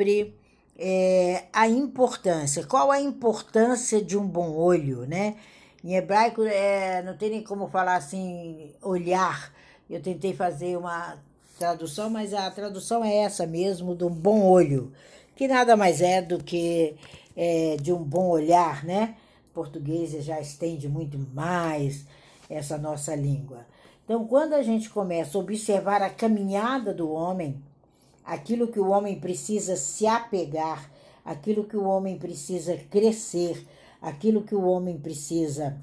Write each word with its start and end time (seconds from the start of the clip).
sobre 0.00 0.34
é, 0.78 1.44
a 1.52 1.68
importância. 1.68 2.64
Qual 2.64 2.90
a 2.90 2.98
importância 2.98 4.02
de 4.02 4.16
um 4.16 4.26
bom 4.26 4.52
olho, 4.52 5.06
né? 5.06 5.36
Em 5.84 5.94
hebraico 5.94 6.42
é, 6.42 7.02
não 7.02 7.16
tem 7.16 7.30
nem 7.30 7.42
como 7.42 7.68
falar 7.68 7.96
assim, 7.96 8.72
olhar. 8.82 9.52
Eu 9.88 10.00
tentei 10.00 10.32
fazer 10.32 10.78
uma 10.78 11.18
tradução, 11.58 12.08
mas 12.08 12.32
a 12.32 12.50
tradução 12.50 13.04
é 13.04 13.14
essa 13.16 13.46
mesmo, 13.46 13.94
do 13.94 14.08
bom 14.08 14.42
olho, 14.42 14.92
que 15.36 15.46
nada 15.46 15.76
mais 15.76 16.00
é 16.00 16.22
do 16.22 16.42
que 16.42 16.96
é, 17.36 17.76
de 17.76 17.92
um 17.92 18.02
bom 18.02 18.28
olhar, 18.28 18.82
né? 18.84 19.16
português 19.52 20.12
já 20.24 20.40
estende 20.40 20.88
muito 20.88 21.18
mais 21.34 22.06
essa 22.48 22.78
nossa 22.78 23.14
língua. 23.14 23.66
Então, 24.04 24.26
quando 24.26 24.54
a 24.54 24.62
gente 24.62 24.88
começa 24.88 25.36
a 25.36 25.40
observar 25.40 26.00
a 26.02 26.08
caminhada 26.08 26.94
do 26.94 27.10
homem, 27.10 27.60
aquilo 28.30 28.68
que 28.68 28.78
o 28.78 28.88
homem 28.90 29.18
precisa 29.18 29.74
se 29.74 30.06
apegar, 30.06 30.88
aquilo 31.24 31.64
que 31.64 31.76
o 31.76 31.82
homem 31.82 32.16
precisa 32.16 32.76
crescer, 32.88 33.66
aquilo 34.00 34.42
que 34.42 34.54
o 34.54 34.64
homem 34.64 34.96
precisa 34.96 35.76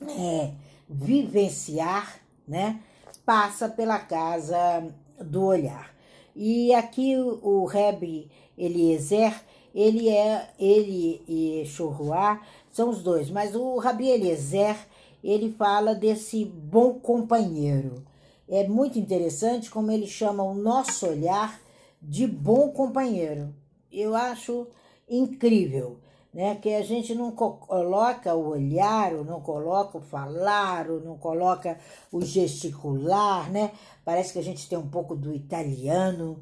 é, 0.00 0.50
vivenciar, 0.88 2.20
né? 2.48 2.80
Passa 3.24 3.68
pela 3.68 4.00
casa 4.00 4.92
do 5.20 5.44
olhar. 5.44 5.94
E 6.34 6.74
aqui 6.74 7.16
o, 7.16 7.38
o 7.46 7.64
Reb 7.64 8.28
Eliezer, 8.58 9.32
ele 9.72 10.08
é 10.08 10.50
ele 10.58 11.22
e 11.28 11.64
Churruá 11.64 12.42
são 12.72 12.90
os 12.90 13.04
dois, 13.04 13.30
mas 13.30 13.54
o 13.54 13.78
Rabi 13.78 14.08
Eliezer, 14.08 14.76
ele 15.22 15.52
fala 15.52 15.94
desse 15.94 16.44
bom 16.44 16.94
companheiro. 16.94 18.02
É 18.52 18.68
muito 18.68 18.98
interessante 18.98 19.70
como 19.70 19.90
ele 19.90 20.06
chama 20.06 20.42
o 20.42 20.52
nosso 20.52 21.06
olhar 21.06 21.58
de 22.02 22.26
bom 22.26 22.68
companheiro. 22.68 23.54
Eu 23.90 24.14
acho 24.14 24.66
incrível, 25.08 25.98
né? 26.34 26.56
Que 26.56 26.74
a 26.74 26.82
gente 26.82 27.14
não 27.14 27.32
coloca 27.32 28.34
o 28.34 28.48
olhar, 28.48 29.14
ou 29.14 29.24
não 29.24 29.40
coloca 29.40 29.96
o 29.96 30.02
falar, 30.02 30.90
ou 30.90 31.00
não 31.00 31.16
coloca 31.16 31.78
o 32.12 32.20
gesticular, 32.20 33.50
né? 33.50 33.72
Parece 34.04 34.34
que 34.34 34.38
a 34.38 34.44
gente 34.44 34.68
tem 34.68 34.76
um 34.76 34.90
pouco 34.90 35.16
do 35.16 35.32
italiano, 35.32 36.38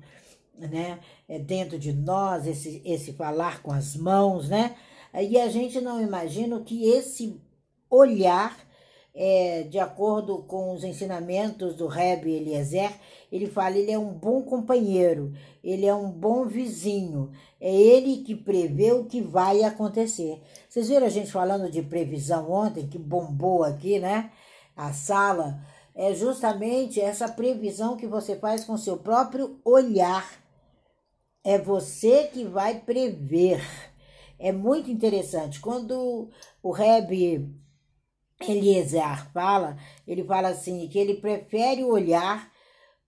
né? 0.59 0.99
É 1.29 1.39
dentro 1.39 1.79
de 1.79 1.93
nós 1.93 2.45
esse 2.45 2.83
esse 2.85 3.13
falar 3.13 3.63
com 3.63 3.71
as 3.71 3.95
mãos, 3.95 4.49
né? 4.49 4.75
E 5.15 5.39
a 5.39 5.49
gente 5.49 5.81
não 5.81 6.01
imagina 6.01 6.59
que 6.59 6.89
esse 6.89 7.41
olhar, 7.89 8.59
é, 9.15 9.65
de 9.65 9.79
acordo 9.79 10.39
com 10.45 10.73
os 10.73 10.85
ensinamentos 10.85 11.75
do 11.75 11.87
Rebbe 11.87 12.33
Eliezer, 12.33 12.93
ele 13.31 13.47
fala, 13.47 13.77
ele 13.77 13.91
é 13.91 13.99
um 13.99 14.13
bom 14.13 14.43
companheiro, 14.43 15.33
ele 15.63 15.87
é 15.87 15.95
um 15.95 16.11
bom 16.11 16.47
vizinho, 16.47 17.31
é 17.61 17.75
ele 17.75 18.19
que 18.19 18.35
prevê 18.35 18.93
o 18.93 19.05
que 19.05 19.21
vai 19.21 19.63
acontecer. 19.63 20.41
Vocês 20.69 20.89
viram 20.89 21.07
a 21.07 21.11
gente 21.11 21.31
falando 21.31 21.71
de 21.71 21.83
previsão 21.83 22.51
ontem, 22.51 22.87
que 22.87 22.99
bombou 22.99 23.65
aqui, 23.65 23.99
né? 23.99 24.31
A 24.77 24.93
sala. 24.93 25.61
É 25.95 26.15
justamente 26.15 27.01
essa 27.01 27.29
previsão 27.29 27.97
que 27.97 28.07
você 28.07 28.37
faz 28.37 28.65
com 28.65 28.77
seu 28.77 28.97
próprio 28.97 29.61
olhar. 29.65 30.41
É 31.45 31.59
você 31.59 32.25
que 32.33 32.45
vai 32.45 32.81
prever 32.81 33.61
é 34.41 34.51
muito 34.51 34.91
interessante. 34.91 35.61
Quando 35.61 36.31
o 36.63 36.73
Reb 36.73 37.47
Eliezer 38.41 39.31
fala, 39.33 39.77
ele 40.07 40.25
fala 40.25 40.49
assim, 40.49 40.89
que 40.89 40.99
ele 40.99 41.15
prefere 41.15 41.85
olhar 41.85 42.51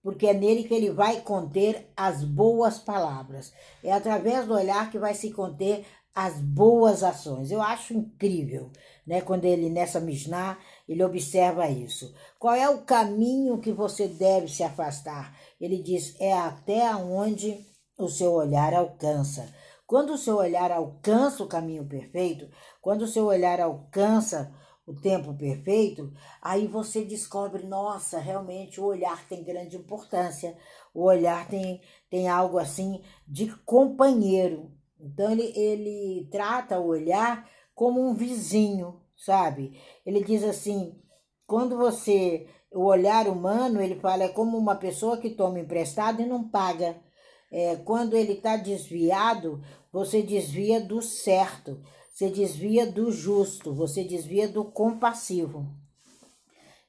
porque 0.03 0.27
é 0.27 0.33
nele 0.33 0.65
que 0.65 0.73
ele 0.73 0.91
vai 0.91 1.21
conter 1.21 1.89
as 1.95 2.25
boas 2.25 2.77
palavras. 2.77 3.53
É 3.81 3.93
através 3.93 4.45
do 4.45 4.53
olhar 4.53 4.91
que 4.91 4.99
vai 4.99 5.13
se 5.13 5.31
conter 5.31 5.85
as 6.13 6.39
boas 6.39 7.01
ações. 7.03 7.49
Eu 7.49 7.61
acho 7.61 7.93
incrível, 7.93 8.69
né, 9.07 9.21
quando 9.21 9.45
ele 9.45 9.69
nessa 9.69 10.01
Mishnah, 10.01 10.59
ele 10.87 11.03
observa 11.03 11.69
isso. 11.69 12.13
Qual 12.37 12.53
é 12.53 12.69
o 12.69 12.81
caminho 12.81 13.59
que 13.59 13.71
você 13.71 14.07
deve 14.07 14.49
se 14.49 14.61
afastar? 14.61 15.35
Ele 15.59 15.81
diz 15.81 16.19
é 16.19 16.33
até 16.33 16.93
onde 16.95 17.65
o 17.97 18.09
seu 18.09 18.33
olhar 18.33 18.73
alcança. 18.73 19.47
Quando 19.87 20.13
o 20.13 20.17
seu 20.17 20.37
olhar 20.37 20.71
alcança 20.71 21.43
o 21.43 21.47
caminho 21.47 21.85
perfeito, 21.85 22.49
quando 22.81 23.03
o 23.03 23.07
seu 23.07 23.25
olhar 23.25 23.59
alcança 23.61 24.53
o 24.85 24.93
tempo 24.93 25.33
perfeito, 25.33 26.11
aí 26.41 26.67
você 26.67 27.05
descobre, 27.05 27.63
nossa, 27.65 28.19
realmente 28.19 28.81
o 28.81 28.85
olhar 28.85 29.25
tem 29.27 29.43
grande 29.43 29.77
importância. 29.77 30.57
O 30.93 31.03
olhar 31.03 31.47
tem, 31.47 31.81
tem 32.09 32.27
algo 32.27 32.57
assim 32.57 33.01
de 33.27 33.55
companheiro. 33.65 34.71
Então 34.99 35.31
ele, 35.31 35.53
ele 35.55 36.27
trata 36.29 36.79
o 36.79 36.87
olhar 36.87 37.49
como 37.73 38.01
um 38.01 38.13
vizinho, 38.13 39.01
sabe? 39.15 39.79
Ele 40.05 40.23
diz 40.23 40.43
assim: 40.43 40.99
quando 41.45 41.77
você. 41.77 42.47
O 42.75 42.85
olhar 42.85 43.27
humano, 43.27 43.79
ele 43.79 43.99
fala, 43.99 44.23
é 44.23 44.29
como 44.29 44.57
uma 44.57 44.75
pessoa 44.75 45.17
que 45.17 45.29
toma 45.29 45.59
emprestado 45.59 46.23
e 46.23 46.25
não 46.25 46.49
paga. 46.49 46.99
É, 47.51 47.75
quando 47.75 48.17
ele 48.17 48.33
está 48.33 48.57
desviado, 48.57 49.61
você 49.91 50.23
desvia 50.23 50.81
do 50.81 50.99
certo, 50.99 51.79
você 52.13 52.29
desvia 52.29 52.85
do 52.85 53.11
justo, 53.11 53.73
você 53.73 54.03
desvia 54.03 54.47
do 54.47 54.63
compassivo. 54.63 55.65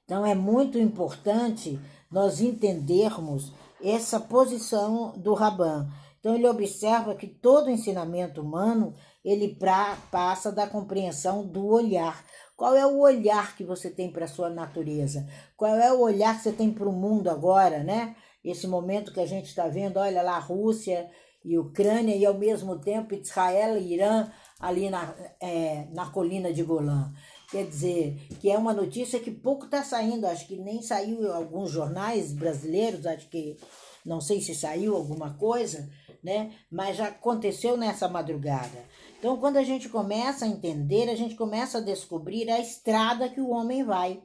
Então 0.04 0.24
é 0.26 0.34
muito 0.34 0.78
importante 0.78 1.80
nós 2.10 2.42
entendermos 2.42 3.50
essa 3.82 4.20
posição 4.20 5.12
do 5.16 5.32
Raban. 5.32 5.88
Então 6.20 6.34
ele 6.34 6.46
observa 6.46 7.14
que 7.14 7.26
todo 7.26 7.70
ensinamento 7.70 8.42
humano 8.42 8.94
ele 9.24 9.54
pra, 9.54 9.96
passa 10.10 10.52
da 10.52 10.66
compreensão 10.66 11.46
do 11.46 11.66
olhar. 11.68 12.22
Qual 12.54 12.76
é 12.76 12.86
o 12.86 12.98
olhar 12.98 13.56
que 13.56 13.64
você 13.64 13.88
tem 13.88 14.12
para 14.12 14.26
a 14.26 14.28
sua 14.28 14.50
natureza? 14.50 15.26
Qual 15.56 15.74
é 15.74 15.90
o 15.90 16.00
olhar 16.00 16.36
que 16.36 16.42
você 16.42 16.52
tem 16.52 16.70
para 16.70 16.88
o 16.88 16.92
mundo 16.92 17.30
agora, 17.30 17.82
né? 17.82 18.14
Esse 18.44 18.66
momento 18.66 19.12
que 19.12 19.20
a 19.20 19.26
gente 19.26 19.46
está 19.46 19.68
vendo, 19.68 19.96
olha 19.96 20.22
lá, 20.22 20.36
a 20.36 20.38
Rússia 20.40 21.10
e 21.44 21.58
Ucrânia, 21.58 22.16
e 22.16 22.24
ao 22.24 22.34
mesmo 22.34 22.78
tempo 22.78 23.14
Israel 23.14 23.76
e 23.76 23.92
Irã 23.92 24.30
ali 24.58 24.88
na, 24.88 25.14
é, 25.40 25.86
na 25.92 26.06
colina 26.06 26.52
de 26.52 26.62
Golã. 26.62 27.12
Quer 27.50 27.66
dizer, 27.66 28.26
que 28.40 28.50
é 28.50 28.56
uma 28.56 28.72
notícia 28.72 29.20
que 29.20 29.30
pouco 29.30 29.66
está 29.66 29.82
saindo, 29.82 30.26
acho 30.26 30.46
que 30.46 30.56
nem 30.56 30.82
saiu 30.82 31.22
em 31.22 31.30
alguns 31.30 31.70
jornais 31.70 32.32
brasileiros, 32.32 33.06
acho 33.06 33.28
que 33.28 33.56
não 34.04 34.20
sei 34.20 34.40
se 34.40 34.54
saiu 34.54 34.96
alguma 34.96 35.34
coisa, 35.34 35.88
né? 36.22 36.52
Mas 36.70 36.96
já 36.96 37.08
aconteceu 37.08 37.76
nessa 37.76 38.08
madrugada. 38.08 38.84
Então, 39.18 39.38
quando 39.38 39.56
a 39.56 39.62
gente 39.62 39.88
começa 39.88 40.44
a 40.44 40.48
entender, 40.48 41.08
a 41.08 41.14
gente 41.14 41.34
começa 41.34 41.78
a 41.78 41.80
descobrir 41.82 42.50
a 42.50 42.60
estrada 42.60 43.28
que 43.28 43.40
o 43.40 43.50
homem 43.50 43.84
vai. 43.84 44.22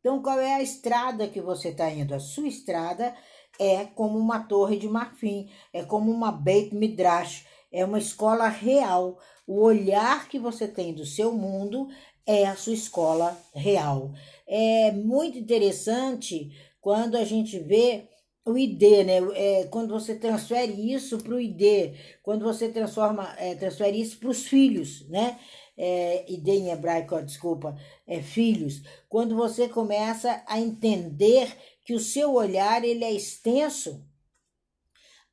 Então, 0.00 0.22
qual 0.22 0.38
é 0.38 0.54
a 0.54 0.62
estrada 0.62 1.28
que 1.28 1.40
você 1.40 1.68
está 1.68 1.90
indo? 1.90 2.14
A 2.14 2.20
sua 2.20 2.46
estrada 2.46 3.14
é 3.58 3.84
como 3.84 4.18
uma 4.18 4.40
torre 4.40 4.76
de 4.76 4.88
marfim, 4.88 5.48
é 5.72 5.82
como 5.82 6.10
uma 6.10 6.32
Beit 6.32 6.74
Midrash, 6.74 7.46
é 7.72 7.84
uma 7.84 7.98
escola 7.98 8.48
real. 8.48 9.18
O 9.46 9.60
olhar 9.60 10.28
que 10.28 10.38
você 10.38 10.66
tem 10.66 10.94
do 10.94 11.04
seu 11.04 11.32
mundo 11.32 11.88
é 12.26 12.46
a 12.46 12.56
sua 12.56 12.74
escola 12.74 13.36
real. 13.54 14.12
É 14.46 14.92
muito 14.92 15.38
interessante 15.38 16.50
quando 16.80 17.16
a 17.16 17.24
gente 17.24 17.58
vê 17.58 18.08
o 18.46 18.58
ID, 18.58 18.82
né? 19.06 19.18
É, 19.34 19.64
quando 19.64 19.90
você 19.90 20.14
transfere 20.14 20.92
isso 20.92 21.18
para 21.18 21.34
o 21.34 21.40
ID, 21.40 21.94
quando 22.22 22.44
você 22.44 22.68
transforma, 22.68 23.34
é, 23.38 23.54
transfere 23.54 23.98
isso 24.00 24.18
para 24.18 24.28
os 24.28 24.46
filhos, 24.46 25.08
né? 25.08 25.38
É, 25.76 26.30
ID 26.30 26.48
em 26.48 26.70
hebraico, 26.70 27.20
desculpa, 27.22 27.74
é 28.06 28.20
filhos. 28.20 28.82
Quando 29.08 29.34
você 29.34 29.66
começa 29.68 30.44
a 30.46 30.60
entender 30.60 31.56
que 31.84 31.94
o 31.94 32.00
seu 32.00 32.34
olhar 32.34 32.84
ele 32.84 33.04
é 33.04 33.12
extenso 33.12 34.04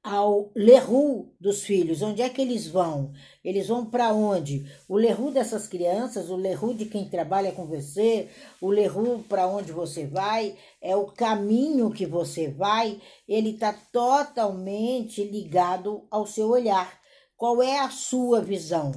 ao 0.04 0.52
lerru 0.56 1.34
dos 1.40 1.64
filhos. 1.64 2.02
Onde 2.02 2.22
é 2.22 2.30
que 2.30 2.42
eles 2.42 2.68
vão? 2.68 3.14
Eles 3.44 3.68
vão 3.68 3.86
para 3.86 4.14
onde? 4.14 4.66
O 4.88 4.98
lerru 4.98 5.32
dessas 5.32 5.68
crianças, 5.68 6.30
o 6.30 6.36
lerru 6.36 6.74
de 6.74 6.86
quem 6.86 7.08
trabalha 7.08 7.52
com 7.52 7.66
você, 7.66 8.28
o 8.60 8.70
lerru 8.70 9.24
para 9.30 9.48
onde 9.48 9.72
você 9.72 10.08
vai, 10.08 10.56
é 10.82 10.96
o 10.96 11.06
caminho 11.06 11.92
que 11.92 12.06
você 12.06 12.50
vai, 12.50 13.00
ele 13.28 13.52
está 13.52 13.74
totalmente 13.92 15.24
ligado 15.24 16.06
ao 16.10 16.26
seu 16.26 16.50
olhar. 16.50 17.00
Qual 17.38 17.62
é 17.62 17.80
a 17.80 17.90
sua 17.90 18.42
visão? 18.42 18.92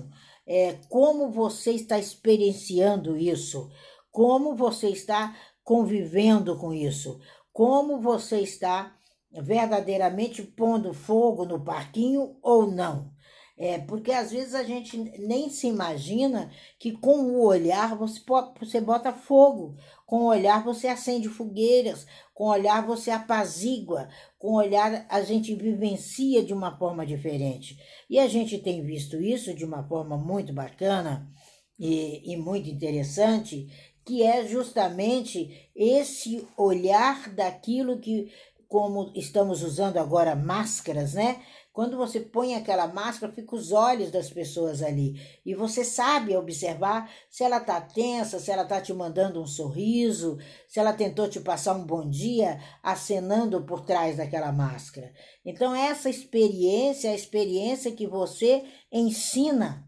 É, 0.47 0.75
como 0.89 1.31
você 1.31 1.73
está 1.73 1.99
experienciando 1.99 3.17
isso? 3.17 3.71
Como 4.11 4.55
você 4.55 4.89
está 4.89 5.35
convivendo 5.62 6.57
com 6.57 6.73
isso? 6.73 7.19
Como 7.55 8.01
você 8.01 8.41
está 8.41 8.99
verdadeiramente 9.31 10.43
pondo 10.43 10.93
fogo 10.93 11.45
no 11.45 11.65
parquinho 11.65 12.37
ou 12.43 12.67
não. 12.67 13.15
É, 13.56 13.79
porque 13.79 14.11
às 14.11 14.33
vezes 14.33 14.53
a 14.53 14.65
gente 14.65 14.99
nem 15.21 15.49
se 15.49 15.69
imagina 15.69 16.51
que 16.81 16.91
com 16.91 17.21
o 17.21 17.45
olhar 17.47 17.95
você, 17.97 18.21
você 18.59 18.81
bota 18.81 19.12
fogo, 19.12 19.77
com 20.05 20.23
o 20.23 20.27
olhar 20.27 20.65
você 20.65 20.89
acende 20.89 21.29
fogueiras, 21.29 22.05
com 22.35 22.47
o 22.47 22.51
olhar 22.51 22.85
você 22.85 23.12
apazigua, 23.12 24.09
com 24.37 24.49
o 24.49 24.57
olhar 24.57 25.07
a 25.09 25.23
gente 25.23 25.55
vivencia 25.55 26.45
de 26.45 26.53
uma 26.53 26.77
forma 26.77 27.07
diferente. 27.07 27.79
E 28.11 28.19
a 28.19 28.27
gente 28.27 28.59
tem 28.59 28.83
visto 28.83 29.23
isso 29.23 29.55
de 29.55 29.65
uma 29.65 29.87
forma 29.87 30.19
muito 30.19 30.53
bacana 30.53 31.31
e, 31.79 32.33
e 32.33 32.37
muito 32.37 32.69
interessante, 32.69 33.69
que 34.05 34.23
é 34.23 34.47
justamente 34.47 35.71
esse 35.75 36.47
olhar 36.56 37.31
daquilo 37.31 37.99
que, 37.99 38.31
como 38.69 39.11
estamos 39.15 39.62
usando 39.62 39.97
agora 39.97 40.37
máscaras, 40.37 41.15
né? 41.15 41.41
Quando 41.75 41.97
você 41.97 42.21
põe 42.21 42.55
aquela 42.55 42.87
máscara, 42.87 43.33
fica 43.33 43.56
os 43.56 43.73
olhos 43.73 44.12
das 44.12 44.31
pessoas 44.31 44.81
ali. 44.81 45.21
E 45.45 45.56
você 45.56 45.85
sabe 45.85 46.37
observar 46.37 47.11
se 47.29 47.43
ela 47.43 47.59
tá 47.59 47.81
tensa, 47.81 48.39
se 48.39 48.49
ela 48.53 48.65
tá 48.65 48.81
te 48.81 48.93
mandando 48.93 49.43
um 49.43 49.47
sorriso, 49.47 50.39
se 50.69 50.79
ela 50.79 50.93
tentou 50.93 51.29
te 51.29 51.41
passar 51.41 51.75
um 51.75 51.85
bom 51.85 52.09
dia 52.09 52.61
acenando 52.81 53.65
por 53.65 53.81
trás 53.81 54.19
daquela 54.19 54.53
máscara. 54.53 55.12
Então, 55.45 55.75
essa 55.75 56.09
experiência 56.09 57.09
é 57.09 57.11
a 57.11 57.17
experiência 57.17 57.91
que 57.91 58.07
você 58.07 58.62
ensina 58.93 59.85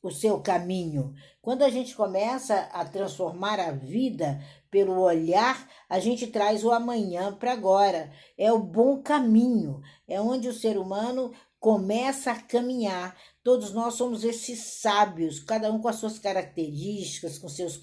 o 0.00 0.10
seu 0.12 0.40
caminho. 0.40 1.12
Quando 1.46 1.62
a 1.62 1.70
gente 1.70 1.94
começa 1.94 2.62
a 2.72 2.84
transformar 2.84 3.60
a 3.60 3.70
vida 3.70 4.42
pelo 4.68 4.98
olhar, 5.00 5.70
a 5.88 6.00
gente 6.00 6.26
traz 6.26 6.64
o 6.64 6.72
amanhã 6.72 7.32
para 7.32 7.52
agora. 7.52 8.10
É 8.36 8.50
o 8.52 8.58
bom 8.58 9.00
caminho, 9.00 9.80
é 10.08 10.20
onde 10.20 10.48
o 10.48 10.52
ser 10.52 10.76
humano 10.76 11.32
começa 11.60 12.32
a 12.32 12.42
caminhar. 12.42 13.16
Todos 13.44 13.72
nós 13.72 13.94
somos 13.94 14.24
esses 14.24 14.58
sábios, 14.80 15.38
cada 15.38 15.70
um 15.70 15.80
com 15.80 15.86
as 15.86 15.94
suas 15.94 16.18
características, 16.18 17.38
com 17.38 17.48
seus, 17.48 17.80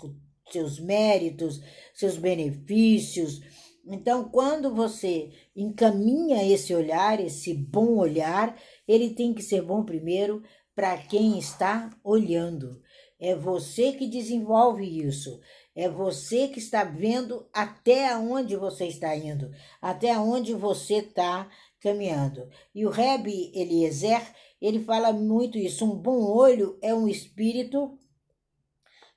seus 0.51 0.77
méritos, 0.77 1.62
seus 1.94 2.18
benefícios. 2.18 3.39
Então, 3.86 4.25
quando 4.25 4.75
você 4.75 5.31
encaminha 5.56 6.45
esse 6.45 6.75
olhar, 6.75 7.18
esse 7.18 7.54
bom 7.54 7.95
olhar, 7.95 8.57
ele 8.86 9.12
tem 9.12 9.33
que 9.33 9.42
ser 9.42 9.62
bom 9.62 9.86
primeiro 9.86 10.44
para 10.75 10.98
quem 10.98 11.39
está 11.39 11.89
olhando. 12.04 12.81
É 13.24 13.34
você 13.34 13.94
que 13.94 14.06
desenvolve 14.06 14.84
isso. 14.84 15.40
É 15.74 15.88
você 15.88 16.50
que 16.50 16.60
está 16.60 16.84
vendo 16.84 17.48
até 17.54 18.14
onde 18.18 18.54
você 18.58 18.86
está 18.88 19.16
indo, 19.16 19.50
até 19.81 20.20
onde 20.20 20.54
você 20.54 20.96
está 20.96 21.50
caminhando. 21.80 22.50
E 22.75 22.86
o 22.86 22.90
Reb 22.90 23.28
Eliezer, 23.56 24.22
ele 24.62 24.84
fala 24.84 25.14
muito 25.14 25.58
isso. 25.58 25.86
Um 25.86 25.96
bom 25.96 26.22
olho 26.22 26.78
é 26.81 26.94
um 26.94 27.08
espírito 27.08 27.98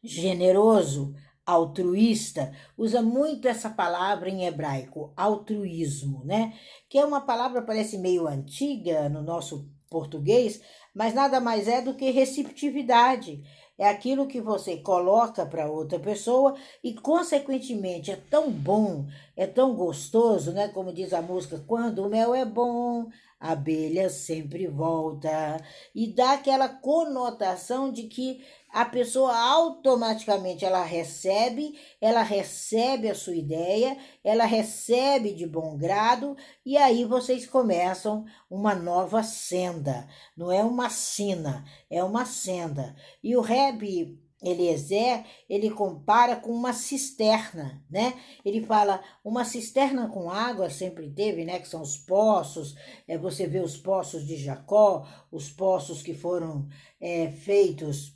generoso, 0.04 1.12
altruísta. 1.44 2.52
Usa 2.78 3.02
muito 3.02 3.48
essa 3.48 3.70
palavra 3.70 4.30
em 4.30 4.44
hebraico, 4.44 5.12
altruísmo, 5.16 6.24
né? 6.24 6.54
Que 6.88 6.98
é 6.98 7.04
uma 7.04 7.22
palavra 7.22 7.60
parece 7.60 7.98
meio 7.98 8.28
antiga 8.28 9.08
no 9.08 9.20
nosso 9.20 9.68
português, 9.90 10.60
mas 10.96 11.12
nada 11.12 11.38
mais 11.38 11.68
é 11.68 11.82
do 11.82 11.92
que 11.92 12.10
receptividade. 12.10 13.42
É 13.76 13.86
aquilo 13.86 14.26
que 14.26 14.40
você 14.40 14.78
coloca 14.78 15.44
para 15.44 15.70
outra 15.70 15.98
pessoa 15.98 16.56
e, 16.82 16.94
consequentemente, 16.94 18.10
é 18.10 18.16
tão 18.16 18.50
bom, 18.50 19.04
é 19.36 19.46
tão 19.46 19.74
gostoso, 19.74 20.52
né? 20.52 20.68
Como 20.68 20.94
diz 20.94 21.12
a 21.12 21.20
música, 21.20 21.62
quando 21.66 21.98
o 21.98 22.08
mel 22.08 22.34
é 22.34 22.46
bom, 22.46 23.10
a 23.38 23.52
abelha 23.52 24.08
sempre 24.08 24.66
volta. 24.66 25.62
E 25.94 26.06
dá 26.06 26.32
aquela 26.32 26.70
conotação 26.70 27.92
de 27.92 28.04
que 28.04 28.42
a 28.72 28.84
pessoa 28.84 29.36
automaticamente 29.36 30.64
ela 30.64 30.84
recebe, 30.84 31.78
ela 32.00 32.22
recebe 32.22 33.08
a 33.08 33.14
sua 33.14 33.34
ideia, 33.34 33.96
ela 34.22 34.44
recebe 34.44 35.32
de 35.32 35.46
bom 35.46 35.76
grado 35.76 36.36
e 36.64 36.76
aí 36.76 37.04
vocês 37.04 37.46
começam 37.46 38.24
uma 38.50 38.74
nova 38.74 39.22
senda. 39.22 40.06
Não 40.36 40.52
é 40.52 40.62
uma 40.62 40.90
sina, 40.90 41.64
é 41.90 42.02
uma 42.02 42.24
senda. 42.24 42.94
E 43.22 43.36
o 43.36 43.40
Reb 43.40 44.18
Eliezer, 44.42 45.24
ele 45.48 45.70
compara 45.70 46.36
com 46.36 46.52
uma 46.52 46.72
cisterna, 46.72 47.82
né? 47.90 48.14
Ele 48.44 48.64
fala, 48.64 49.02
uma 49.24 49.44
cisterna 49.44 50.08
com 50.08 50.30
água 50.30 50.68
sempre 50.68 51.10
teve, 51.10 51.44
né? 51.44 51.58
Que 51.58 51.68
são 51.68 51.80
os 51.80 51.96
poços, 51.96 52.74
é, 53.08 53.16
você 53.16 53.46
vê 53.46 53.60
os 53.60 53.76
poços 53.76 54.26
de 54.26 54.36
Jacó, 54.36 55.06
os 55.32 55.48
poços 55.50 56.02
que 56.02 56.12
foram 56.12 56.68
é, 57.00 57.30
feitos 57.30 58.15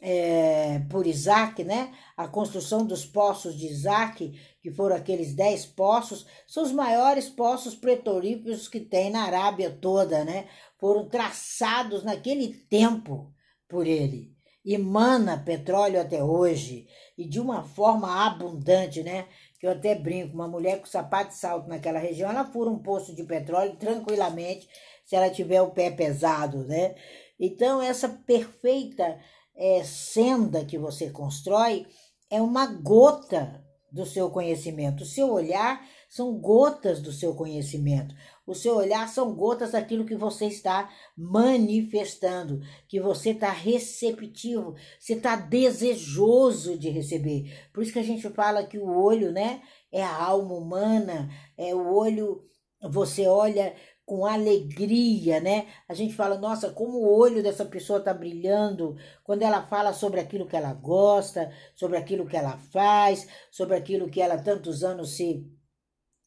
é, 0.00 0.80
por 0.90 1.06
Isaac, 1.06 1.64
né? 1.64 1.92
A 2.16 2.28
construção 2.28 2.86
dos 2.86 3.04
poços 3.04 3.56
de 3.56 3.66
Isaac, 3.66 4.32
que 4.60 4.70
foram 4.70 4.96
aqueles 4.96 5.34
dez 5.34 5.66
poços, 5.66 6.26
são 6.46 6.62
os 6.62 6.72
maiores 6.72 7.28
poços 7.28 7.74
petrolíferos 7.74 8.68
que 8.68 8.80
tem 8.80 9.10
na 9.10 9.24
Arábia 9.24 9.70
toda, 9.70 10.24
né? 10.24 10.46
Foram 10.78 11.08
traçados 11.08 12.04
naquele 12.04 12.54
tempo 12.54 13.32
por 13.68 13.86
ele. 13.86 14.36
Emana 14.64 15.38
petróleo 15.38 16.00
até 16.00 16.22
hoje 16.22 16.86
e 17.16 17.24
de 17.26 17.40
uma 17.40 17.62
forma 17.62 18.26
abundante, 18.26 19.02
né? 19.02 19.26
Que 19.58 19.66
eu 19.66 19.72
até 19.72 19.94
brinco, 19.94 20.34
uma 20.34 20.46
mulher 20.46 20.78
com 20.78 20.86
sapato 20.86 21.30
de 21.30 21.36
salto 21.36 21.68
naquela 21.68 21.98
região, 21.98 22.30
ela 22.30 22.44
fura 22.44 22.70
um 22.70 22.78
poço 22.78 23.14
de 23.14 23.24
petróleo 23.24 23.76
tranquilamente 23.76 24.68
se 25.04 25.16
ela 25.16 25.30
tiver 25.30 25.62
o 25.62 25.70
pé 25.70 25.90
pesado, 25.90 26.64
né? 26.64 26.94
Então, 27.40 27.80
essa 27.80 28.08
perfeita 28.08 29.18
é, 29.58 29.82
senda 29.82 30.64
que 30.64 30.78
você 30.78 31.10
constrói 31.10 31.84
é 32.30 32.40
uma 32.40 32.66
gota 32.66 33.64
do 33.90 34.06
seu 34.06 34.30
conhecimento. 34.30 35.02
O 35.02 35.06
seu 35.06 35.32
olhar 35.32 35.84
são 36.08 36.38
gotas 36.38 37.00
do 37.00 37.10
seu 37.10 37.34
conhecimento. 37.34 38.14
O 38.46 38.54
seu 38.54 38.76
olhar 38.76 39.08
são 39.08 39.34
gotas 39.34 39.72
daquilo 39.72 40.04
que 40.04 40.14
você 40.14 40.46
está 40.46 40.90
manifestando, 41.16 42.60
que 42.86 43.00
você 43.00 43.30
está 43.30 43.50
receptivo, 43.50 44.74
você 44.98 45.14
está 45.14 45.36
desejoso 45.36 46.78
de 46.78 46.88
receber. 46.90 47.68
Por 47.72 47.82
isso 47.82 47.92
que 47.92 47.98
a 47.98 48.04
gente 48.04 48.28
fala 48.30 48.66
que 48.66 48.78
o 48.78 48.88
olho, 48.88 49.32
né, 49.32 49.62
é 49.90 50.02
a 50.02 50.22
alma 50.22 50.54
humana, 50.54 51.30
é 51.56 51.74
o 51.74 51.94
olho. 51.94 52.44
Você 52.90 53.26
olha 53.26 53.74
com 54.08 54.24
alegria, 54.24 55.38
né? 55.38 55.66
A 55.86 55.92
gente 55.92 56.14
fala, 56.14 56.38
nossa, 56.38 56.70
como 56.70 56.96
o 56.96 57.18
olho 57.18 57.42
dessa 57.42 57.66
pessoa 57.66 58.00
tá 58.00 58.14
brilhando 58.14 58.96
quando 59.22 59.42
ela 59.42 59.66
fala 59.66 59.92
sobre 59.92 60.18
aquilo 60.18 60.46
que 60.46 60.56
ela 60.56 60.72
gosta, 60.72 61.52
sobre 61.74 61.98
aquilo 61.98 62.26
que 62.26 62.34
ela 62.34 62.56
faz, 62.56 63.28
sobre 63.50 63.76
aquilo 63.76 64.08
que 64.08 64.22
ela 64.22 64.38
tantos 64.38 64.82
anos 64.82 65.10
se 65.10 65.46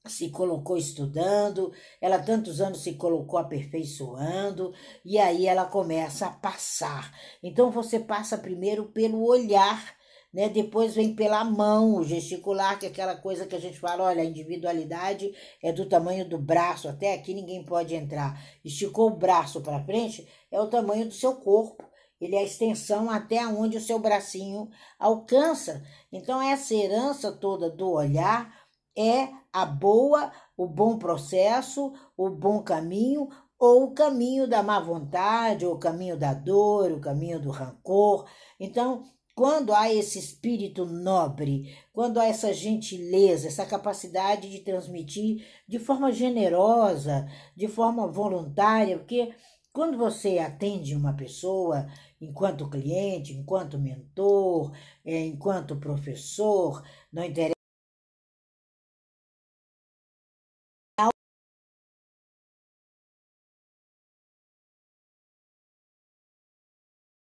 se 0.08 0.30
colocou 0.30 0.78
estudando, 0.78 1.72
ela 2.00 2.20
tantos 2.20 2.60
anos 2.62 2.82
se 2.82 2.94
colocou 2.94 3.40
aperfeiçoando, 3.40 4.74
e 5.06 5.20
aí 5.20 5.46
ela 5.46 5.66
começa 5.66 6.26
a 6.28 6.32
passar. 6.32 7.12
Então 7.42 7.72
você 7.72 8.00
passa 8.00 8.38
primeiro 8.38 8.86
pelo 8.92 9.24
olhar 9.24 9.96
né? 10.34 10.50
Depois 10.50 10.96
vem 10.96 11.14
pela 11.14 11.44
mão, 11.44 12.04
gesticular, 12.04 12.80
que 12.80 12.86
é 12.86 12.90
aquela 12.90 13.16
coisa 13.16 13.46
que 13.46 13.56
a 13.56 13.60
gente 13.60 13.80
fala, 13.80 14.06
olha, 14.06 14.22
a 14.22 14.26
individualidade 14.26 15.34
é 15.62 15.72
do 15.72 15.88
tamanho 15.88 16.28
do 16.28 16.38
braço, 16.38 16.88
até 16.88 17.14
aqui 17.14 17.34
ninguém 17.34 17.64
pode 17.64 17.94
entrar. 17.96 18.42
Esticou 18.64 19.08
o 19.08 19.18
braço 19.18 19.62
para 19.62 19.84
frente, 19.84 20.28
é 20.50 20.60
o 20.60 20.70
tamanho 20.70 21.06
do 21.06 21.14
seu 21.14 21.36
corpo. 21.36 21.84
Ele 22.20 22.36
é 22.36 22.40
a 22.40 22.44
extensão 22.44 23.10
até 23.10 23.46
onde 23.48 23.78
o 23.78 23.82
seu 23.82 23.98
bracinho 23.98 24.70
alcança. 25.00 25.84
Então, 26.12 26.40
essa 26.40 26.76
herança 26.76 27.32
toda 27.32 27.68
do 27.68 27.90
olhar 27.90 28.54
é 28.96 29.28
a 29.52 29.66
boa, 29.66 30.32
o 30.56 30.68
bom 30.68 31.00
processo, 31.00 31.92
o 32.16 32.30
bom 32.30 32.62
caminho, 32.62 33.28
ou 33.58 33.86
o 33.86 33.94
caminho 33.94 34.48
da 34.48 34.62
má 34.62 34.80
vontade, 34.80 35.66
ou 35.66 35.76
o 35.76 35.80
caminho 35.80 36.16
da 36.16 36.34
dor, 36.34 36.92
o 36.92 37.02
caminho 37.02 37.40
do 37.40 37.50
rancor. 37.50 38.28
Então, 38.60 39.04
quando 39.36 39.74
há 39.74 39.92
esse 39.94 40.20
espírito 40.20 40.86
nobre, 40.86 41.76
quando 41.94 42.20
há 42.20 42.26
essa 42.26 42.54
gentileza, 42.54 43.48
essa 43.48 43.66
capacidade 43.66 44.50
de 44.50 44.60
transmitir 44.60 45.46
de 45.68 45.80
forma 45.80 46.12
generosa, 46.12 47.28
de 47.56 47.68
forma 47.68 48.08
voluntária, 48.08 48.98
porque 48.98 49.34
quando 49.74 49.98
você 49.98 50.38
atende 50.40 50.96
uma 50.96 51.16
pessoa 51.16 51.88
enquanto 52.20 52.70
cliente, 52.70 53.34
enquanto 53.34 53.80
mentor, 53.80 54.72
é, 55.06 55.20
enquanto 55.26 55.78
professor, 55.80 56.84
não 57.12 57.24
interessa. 57.24 57.56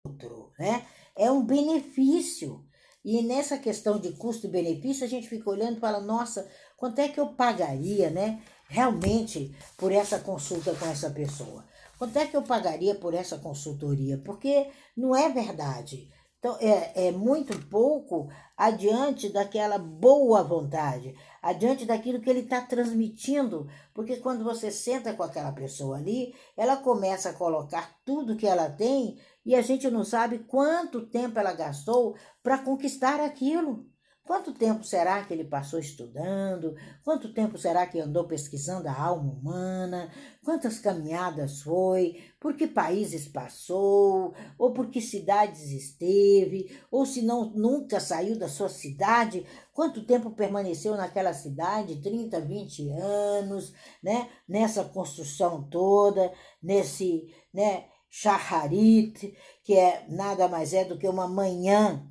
Outro, 0.07 0.53
né? 0.59 0.87
É 1.25 1.33
um 1.33 1.43
benefício. 1.43 2.65
E 3.05 3.23
nessa 3.23 3.59
questão 3.59 3.99
de 3.99 4.13
custo 4.13 4.47
e 4.47 4.51
benefício, 4.51 5.05
a 5.05 5.09
gente 5.09 5.29
fica 5.29 5.51
olhando 5.51 5.77
e 5.77 5.81
fala, 5.81 6.01
nossa, 6.01 6.49
quanto 6.77 6.99
é 6.99 7.09
que 7.09 7.21
eu 7.21 7.29
pagaria, 7.29 8.11
né? 8.11 8.43
Realmente 8.69 9.55
por 9.77 9.93
essa 9.93 10.19
consulta 10.19 10.75
com 10.75 10.87
essa 10.87 11.11
pessoa. 11.11 11.65
quanto 11.99 12.19
é 12.19 12.27
que 12.27 12.37
eu 12.37 12.43
pagaria 12.43 12.95
por 12.95 13.15
essa 13.15 13.39
consultoria? 13.39 14.19
Porque 14.19 14.71
não 14.97 15.15
é 15.15 15.29
verdade. 15.29 16.11
Então, 16.39 16.59
é, 16.61 17.09
é 17.09 17.11
muito 17.11 17.59
pouco 17.69 18.29
adiante 18.55 19.31
daquela 19.31 19.79
boa 19.79 20.43
vontade, 20.43 21.15
adiante 21.41 21.87
daquilo 21.87 22.21
que 22.21 22.29
ele 22.29 22.41
está 22.41 22.61
transmitindo. 22.61 23.67
Porque 23.95 24.17
quando 24.17 24.45
você 24.45 24.71
senta 24.71 25.15
com 25.15 25.23
aquela 25.23 25.53
pessoa 25.53 25.97
ali, 25.97 26.35
ela 26.55 26.77
começa 26.77 27.31
a 27.31 27.35
colocar 27.35 27.99
tudo 28.05 28.37
que 28.37 28.47
ela 28.47 28.69
tem 28.69 29.19
e 29.45 29.55
a 29.55 29.63
gente 29.63 29.91
não 29.91 30.05
sabe 30.05 30.39
quanto 30.41 31.07
tempo 31.07 31.39
ela 31.39 31.53
gastou 31.53 32.17
para 32.43 32.59
conquistar 32.59 33.21
aquilo. 33.21 33.87
Quanto 34.27 34.55
tempo 34.55 34.83
será 34.83 35.23
que 35.23 35.35
ele 35.35 35.45
passou 35.45 35.79
estudando? 35.79 36.75
Quanto 37.05 37.35
tempo 37.35 37.59
será 37.59 37.87
que 37.87 38.01
andou 38.01 38.27
pesquisando 38.27 38.89
a 38.89 38.99
alma 38.99 39.31
humana? 39.31 40.11
Quantas 40.43 40.79
caminhadas 40.79 41.61
foi? 41.61 42.25
Por 42.41 42.57
que 42.57 42.67
países 42.67 43.29
passou? 43.29 44.33
Ou 44.57 44.73
por 44.73 44.89
que 44.89 45.03
cidades 45.03 45.71
esteve? 45.71 46.75
Ou 46.91 47.05
se 47.05 47.21
não 47.21 47.51
nunca 47.51 48.01
saiu 48.01 48.39
da 48.39 48.49
sua 48.49 48.71
cidade? 48.71 49.45
Quanto 49.75 50.07
tempo 50.07 50.31
permaneceu 50.31 50.97
naquela 50.97 51.35
cidade? 51.35 52.01
30, 52.01 52.41
20 52.41 52.91
anos, 52.93 53.75
né? 54.03 54.31
Nessa 54.49 54.85
construção 54.85 55.69
toda, 55.69 56.33
nesse, 56.63 57.27
né, 57.53 57.85
shaharit, 58.15 59.35
que 59.65 59.75
é 59.75 60.07
nada 60.09 60.47
mais 60.47 60.73
é 60.73 60.85
do 60.85 60.97
que 60.97 61.09
uma 61.09 61.27
manhã 61.27 62.09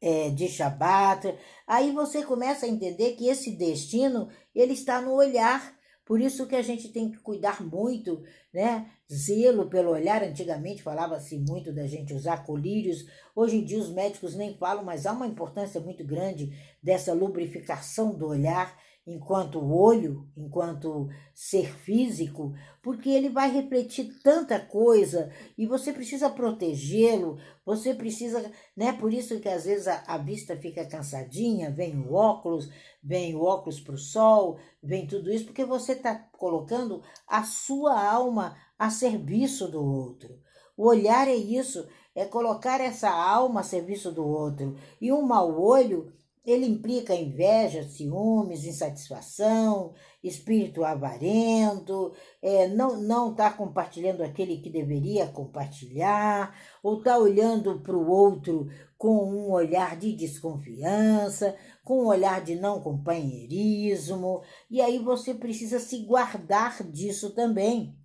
é, 0.00 0.30
de 0.30 0.46
Shabat. 0.46 1.36
Aí 1.66 1.90
você 1.90 2.22
começa 2.22 2.66
a 2.66 2.68
entender 2.68 3.16
que 3.16 3.26
esse 3.26 3.50
destino 3.50 4.28
ele 4.54 4.74
está 4.74 5.02
no 5.02 5.12
olhar. 5.12 5.74
Por 6.04 6.20
isso 6.20 6.46
que 6.46 6.54
a 6.54 6.62
gente 6.62 6.88
tem 6.92 7.10
que 7.10 7.18
cuidar 7.18 7.66
muito, 7.66 8.22
né? 8.52 8.88
Zelo 9.12 9.68
pelo 9.68 9.90
olhar. 9.90 10.22
Antigamente 10.22 10.84
falava-se 10.84 11.36
muito 11.38 11.72
da 11.72 11.86
gente 11.88 12.14
usar 12.14 12.44
colírios. 12.44 13.04
Hoje 13.34 13.56
em 13.56 13.64
dia 13.64 13.78
os 13.78 13.90
médicos 13.90 14.36
nem 14.36 14.56
falam, 14.56 14.84
mas 14.84 15.04
há 15.04 15.12
uma 15.12 15.26
importância 15.26 15.80
muito 15.80 16.04
grande 16.04 16.56
dessa 16.80 17.12
lubrificação 17.12 18.16
do 18.16 18.28
olhar 18.28 18.78
enquanto 19.06 19.62
olho, 19.62 20.26
enquanto 20.34 21.08
ser 21.34 21.66
físico, 21.66 22.54
porque 22.82 23.10
ele 23.10 23.28
vai 23.28 23.50
refletir 23.50 24.20
tanta 24.22 24.58
coisa 24.58 25.30
e 25.58 25.66
você 25.66 25.92
precisa 25.92 26.30
protegê-lo, 26.30 27.38
você 27.66 27.92
precisa, 27.92 28.50
né? 28.74 28.92
Por 28.92 29.12
isso 29.12 29.38
que 29.40 29.48
às 29.48 29.66
vezes 29.66 29.86
a, 29.88 30.02
a 30.06 30.16
vista 30.16 30.56
fica 30.56 30.86
cansadinha, 30.86 31.70
vem 31.70 31.98
o 31.98 32.14
óculos, 32.14 32.70
vem 33.02 33.34
o 33.34 33.42
óculos 33.42 33.78
para 33.78 33.94
o 33.94 33.98
sol, 33.98 34.58
vem 34.82 35.06
tudo 35.06 35.30
isso, 35.30 35.44
porque 35.44 35.64
você 35.64 35.92
está 35.92 36.14
colocando 36.32 37.02
a 37.28 37.42
sua 37.44 38.02
alma 38.02 38.56
a 38.78 38.88
serviço 38.88 39.68
do 39.68 39.84
outro. 39.84 40.38
O 40.76 40.88
olhar 40.88 41.28
é 41.28 41.36
isso, 41.36 41.86
é 42.14 42.24
colocar 42.24 42.80
essa 42.80 43.10
alma 43.10 43.60
a 43.60 43.64
serviço 43.64 44.10
do 44.10 44.26
outro. 44.26 44.76
E 45.00 45.12
um 45.12 45.22
mau 45.22 45.60
olho 45.60 46.12
ele 46.44 46.66
implica 46.66 47.14
inveja, 47.14 47.82
ciúmes, 47.84 48.64
insatisfação, 48.64 49.94
espírito 50.22 50.84
avarento, 50.84 52.12
é, 52.42 52.68
não 52.68 53.00
não 53.00 53.30
está 53.30 53.50
compartilhando 53.50 54.22
aquele 54.22 54.58
que 54.58 54.68
deveria 54.68 55.26
compartilhar, 55.26 56.54
ou 56.82 56.98
está 56.98 57.16
olhando 57.16 57.80
para 57.80 57.96
o 57.96 58.08
outro 58.08 58.68
com 58.98 59.24
um 59.24 59.50
olhar 59.52 59.96
de 59.96 60.12
desconfiança, 60.12 61.56
com 61.82 62.04
um 62.04 62.06
olhar 62.06 62.42
de 62.42 62.54
não 62.54 62.80
companheirismo, 62.80 64.42
e 64.70 64.80
aí 64.80 64.98
você 64.98 65.34
precisa 65.34 65.78
se 65.78 66.04
guardar 66.04 66.82
disso 66.82 67.30
também. 67.34 67.96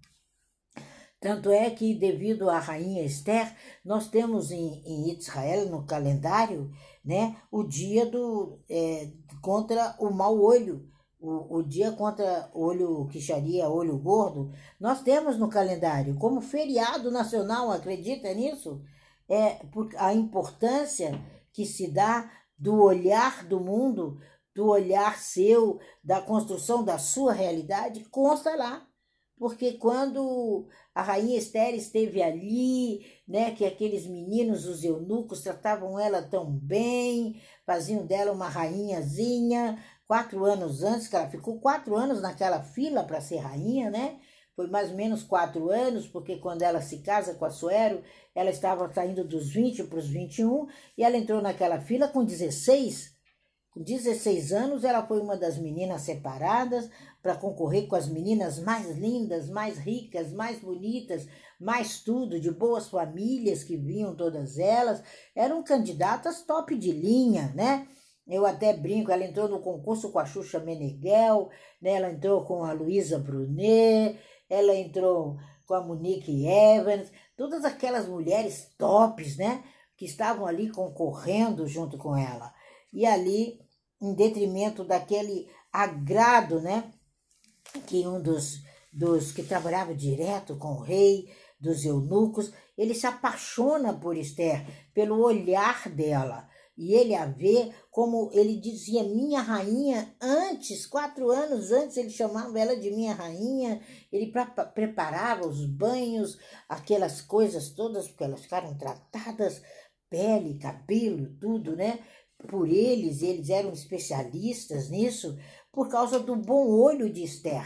Tanto 1.21 1.51
é 1.51 1.69
que, 1.69 1.93
devido 1.93 2.49
à 2.49 2.59
rainha 2.59 3.03
Esther, 3.03 3.53
nós 3.83 4.07
temos 4.07 4.51
em, 4.51 4.81
em 4.85 5.11
Israel, 5.17 5.69
no 5.69 5.85
calendário, 5.85 6.71
né, 7.09 7.35
o 7.51 7.63
dia 7.63 8.05
do, 8.05 8.59
é, 8.69 9.09
contra 9.41 9.95
o 9.97 10.11
mau 10.11 10.39
olho, 10.39 10.87
o, 11.19 11.57
o 11.57 11.63
dia 11.63 11.91
contra 11.91 12.51
olho 12.53 13.07
quixaria, 13.07 13.67
olho 13.67 13.97
gordo. 13.97 14.51
Nós 14.79 15.01
temos 15.01 15.35
no 15.35 15.49
calendário 15.49 16.15
como 16.19 16.39
feriado 16.39 17.09
nacional, 17.09 17.71
acredita 17.71 18.31
nisso? 18.35 18.83
É 19.27 19.55
por 19.71 19.89
a 19.97 20.13
importância 20.13 21.19
que 21.51 21.65
se 21.65 21.89
dá 21.89 22.31
do 22.55 22.79
olhar 22.79 23.43
do 23.43 23.59
mundo, 23.59 24.21
do 24.53 24.67
olhar 24.67 25.17
seu, 25.17 25.79
da 26.03 26.21
construção 26.21 26.83
da 26.83 26.99
sua 26.99 27.33
realidade, 27.33 28.05
consta 28.11 28.55
lá 28.55 28.87
porque 29.39 29.73
quando 29.73 30.67
a 30.99 31.01
rainha 31.01 31.37
Esther 31.37 31.73
esteve 31.75 32.21
ali, 32.21 33.05
né, 33.25 33.51
que 33.51 33.65
aqueles 33.65 34.05
meninos, 34.05 34.65
os 34.65 34.83
eunucos, 34.83 35.41
tratavam 35.41 35.97
ela 35.97 36.21
tão 36.21 36.51
bem, 36.51 37.41
faziam 37.65 38.05
dela 38.05 38.33
uma 38.33 38.49
rainhazinha, 38.49 39.81
quatro 40.05 40.43
anos 40.43 40.83
antes, 40.83 41.07
que 41.07 41.15
ela 41.15 41.29
ficou 41.29 41.59
quatro 41.61 41.95
anos 41.95 42.21
naquela 42.21 42.61
fila 42.61 43.03
para 43.03 43.21
ser 43.21 43.37
rainha, 43.37 43.89
né? 43.89 44.19
Foi 44.57 44.67
mais 44.67 44.89
ou 44.89 44.97
menos 44.97 45.23
quatro 45.23 45.71
anos, 45.71 46.05
porque 46.05 46.35
quando 46.35 46.63
ela 46.63 46.81
se 46.81 46.97
casa 46.97 47.33
com 47.33 47.45
a 47.45 47.49
Suero, 47.49 48.03
ela 48.35 48.49
estava 48.49 48.91
saindo 48.93 49.23
dos 49.23 49.49
20 49.53 49.85
para 49.85 49.99
os 49.99 50.09
21, 50.09 50.67
e 50.97 51.03
ela 51.03 51.15
entrou 51.15 51.41
naquela 51.41 51.79
fila 51.79 52.09
com 52.09 52.25
16 52.25 53.17
com 53.71 53.83
16 53.83 54.51
anos, 54.51 54.83
ela 54.83 55.05
foi 55.05 55.21
uma 55.21 55.37
das 55.37 55.57
meninas 55.57 56.01
separadas 56.01 56.89
para 57.21 57.35
concorrer 57.35 57.87
com 57.87 57.95
as 57.95 58.07
meninas 58.07 58.59
mais 58.59 58.97
lindas, 58.97 59.49
mais 59.49 59.77
ricas, 59.77 60.31
mais 60.31 60.59
bonitas, 60.59 61.27
mais 61.59 61.99
tudo, 62.01 62.39
de 62.39 62.49
boas 62.49 62.87
famílias 62.89 63.63
que 63.63 63.75
vinham 63.75 64.15
todas 64.15 64.57
elas. 64.57 65.03
Eram 65.35 65.63
candidatas 65.63 66.43
top 66.43 66.77
de 66.77 66.91
linha, 66.91 67.51
né? 67.55 67.87
Eu 68.27 68.45
até 68.45 68.73
brinco, 68.73 69.11
ela 69.11 69.25
entrou 69.25 69.49
no 69.49 69.59
concurso 69.59 70.11
com 70.11 70.19
a 70.19 70.25
Xuxa 70.25 70.59
Meneghel, 70.59 71.49
né? 71.81 71.93
ela 71.93 72.11
entrou 72.11 72.45
com 72.45 72.63
a 72.63 72.71
Luísa 72.71 73.17
Brunet, 73.17 74.19
ela 74.47 74.75
entrou 74.75 75.37
com 75.65 75.73
a 75.73 75.81
Monique 75.81 76.47
Evans, 76.47 77.11
todas 77.35 77.65
aquelas 77.65 78.07
mulheres 78.07 78.71
tops, 78.77 79.37
né? 79.37 79.63
Que 79.97 80.05
estavam 80.05 80.45
ali 80.45 80.69
concorrendo 80.71 81.67
junto 81.67 81.97
com 81.97 82.15
ela 82.15 82.53
e 82.93 83.05
ali 83.05 83.59
em 84.01 84.13
detrimento 84.13 84.83
daquele 84.83 85.47
agrado, 85.71 86.61
né? 86.61 86.91
Que 87.85 88.07
um 88.07 88.21
dos, 88.21 88.63
dos 88.91 89.31
que 89.31 89.43
trabalhava 89.43 89.93
direto 89.93 90.57
com 90.57 90.73
o 90.73 90.81
rei, 90.81 91.29
dos 91.59 91.83
eunucos, 91.83 92.51
ele 92.77 92.95
se 92.95 93.05
apaixona 93.05 93.93
por 93.93 94.15
Esther, 94.15 94.65
pelo 94.93 95.19
olhar 95.19 95.89
dela. 95.89 96.47
E 96.77 96.93
ele 96.93 97.13
a 97.13 97.25
vê 97.25 97.73
como 97.91 98.29
ele 98.31 98.55
dizia 98.55 99.03
minha 99.03 99.41
rainha 99.41 100.15
antes, 100.21 100.85
quatro 100.85 101.29
anos 101.29 101.73
antes, 101.73 101.97
ele 101.97 102.09
chamava 102.09 102.57
ela 102.57 102.77
de 102.77 102.89
minha 102.89 103.13
rainha. 103.13 103.81
Ele 104.09 104.31
preparava 104.73 105.45
os 105.45 105.65
banhos, 105.65 106.39
aquelas 106.69 107.19
coisas 107.19 107.71
todas, 107.71 108.07
porque 108.07 108.23
elas 108.23 108.43
ficaram 108.43 108.77
tratadas, 108.77 109.61
pele, 110.09 110.57
cabelo, 110.57 111.35
tudo, 111.37 111.75
né? 111.75 111.99
por 112.47 112.69
eles, 112.69 113.21
eles 113.21 113.49
eram 113.49 113.71
especialistas 113.73 114.89
nisso, 114.89 115.37
por 115.71 115.89
causa 115.89 116.19
do 116.19 116.35
bom 116.35 116.67
olho 116.67 117.11
de 117.11 117.23
Esther. 117.23 117.65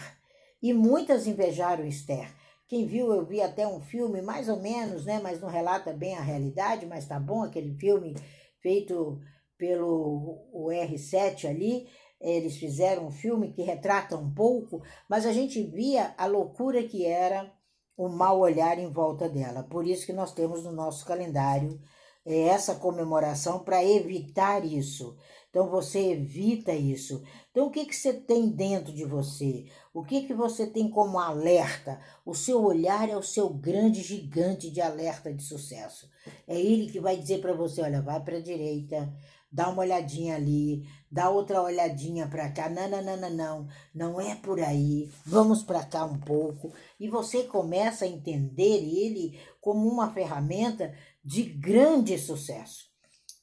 E 0.61 0.73
muitas 0.73 1.27
invejaram 1.27 1.85
Esther. 1.85 2.33
Quem 2.67 2.85
viu, 2.85 3.13
eu 3.13 3.25
vi 3.25 3.41
até 3.41 3.67
um 3.67 3.81
filme, 3.81 4.21
mais 4.21 4.49
ou 4.49 4.59
menos, 4.59 5.05
né? 5.05 5.19
Mas 5.21 5.39
não 5.39 5.49
relata 5.49 5.93
bem 5.93 6.15
a 6.15 6.21
realidade, 6.21 6.85
mas 6.85 7.05
tá 7.05 7.19
bom 7.19 7.43
aquele 7.43 7.75
filme 7.75 8.15
feito 8.61 9.19
pelo 9.57 10.47
o 10.51 10.67
R7 10.69 11.49
ali. 11.49 11.87
Eles 12.19 12.57
fizeram 12.57 13.07
um 13.07 13.11
filme 13.11 13.51
que 13.51 13.61
retrata 13.61 14.15
um 14.15 14.33
pouco, 14.33 14.81
mas 15.09 15.25
a 15.25 15.33
gente 15.33 15.61
via 15.61 16.15
a 16.17 16.25
loucura 16.25 16.81
que 16.83 17.05
era 17.05 17.51
o 17.97 18.07
mau 18.07 18.39
olhar 18.39 18.79
em 18.79 18.89
volta 18.89 19.27
dela. 19.29 19.63
Por 19.63 19.85
isso 19.85 20.05
que 20.05 20.13
nós 20.13 20.33
temos 20.33 20.63
no 20.63 20.71
nosso 20.71 21.05
calendário 21.05 21.79
essa 22.25 22.75
comemoração 22.75 23.59
para 23.59 23.83
evitar 23.83 24.65
isso. 24.65 25.17
Então 25.49 25.69
você 25.69 26.13
evita 26.13 26.73
isso. 26.73 27.21
Então 27.51 27.67
o 27.67 27.69
que 27.69 27.85
que 27.85 27.95
você 27.95 28.11
tem 28.11 28.49
dentro 28.49 28.91
de 28.91 29.05
você? 29.05 29.65
O 29.93 30.03
que 30.03 30.23
que 30.23 30.33
você 30.33 30.65
tem 30.65 30.89
como 30.89 31.19
alerta? 31.19 31.99
O 32.25 32.33
seu 32.33 32.63
olhar 32.63 33.07
é 33.07 33.15
o 33.15 33.21
seu 33.21 33.49
grande 33.49 34.01
gigante 34.01 34.71
de 34.71 34.81
alerta 34.81 35.31
de 35.31 35.43
sucesso. 35.43 36.09
É 36.47 36.59
ele 36.59 36.91
que 36.91 36.99
vai 36.99 37.15
dizer 37.15 37.39
para 37.39 37.53
você, 37.53 37.81
olha, 37.81 38.01
vai 38.01 38.19
para 38.19 38.37
a 38.37 38.41
direita, 38.41 39.13
dá 39.51 39.69
uma 39.69 39.83
olhadinha 39.83 40.35
ali, 40.35 40.87
dá 41.11 41.29
outra 41.29 41.61
olhadinha 41.61 42.27
para 42.27 42.49
cá. 42.49 42.67
Não, 42.67 42.89
não, 42.89 43.03
não, 43.03 43.17
não, 43.17 43.29
não, 43.29 43.67
não 43.93 44.21
é 44.21 44.33
por 44.33 44.59
aí. 44.59 45.11
Vamos 45.23 45.61
para 45.61 45.83
cá 45.83 46.03
um 46.03 46.19
pouco. 46.19 46.73
E 46.99 47.07
você 47.07 47.43
começa 47.43 48.05
a 48.05 48.07
entender 48.07 48.83
ele 48.83 49.39
como 49.61 49.87
uma 49.87 50.11
ferramenta 50.11 50.91
de 51.23 51.43
grande 51.43 52.17
sucesso. 52.17 52.85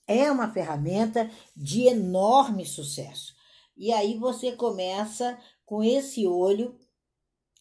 É 0.07 0.31
uma 0.31 0.53
ferramenta 0.53 1.31
de 1.57 1.87
enorme 1.87 2.67
sucesso. 2.67 3.35
E 3.77 3.93
aí 3.93 4.19
você 4.19 4.53
começa 4.53 5.39
com 5.65 5.83
esse 5.83 6.27
olho 6.27 6.77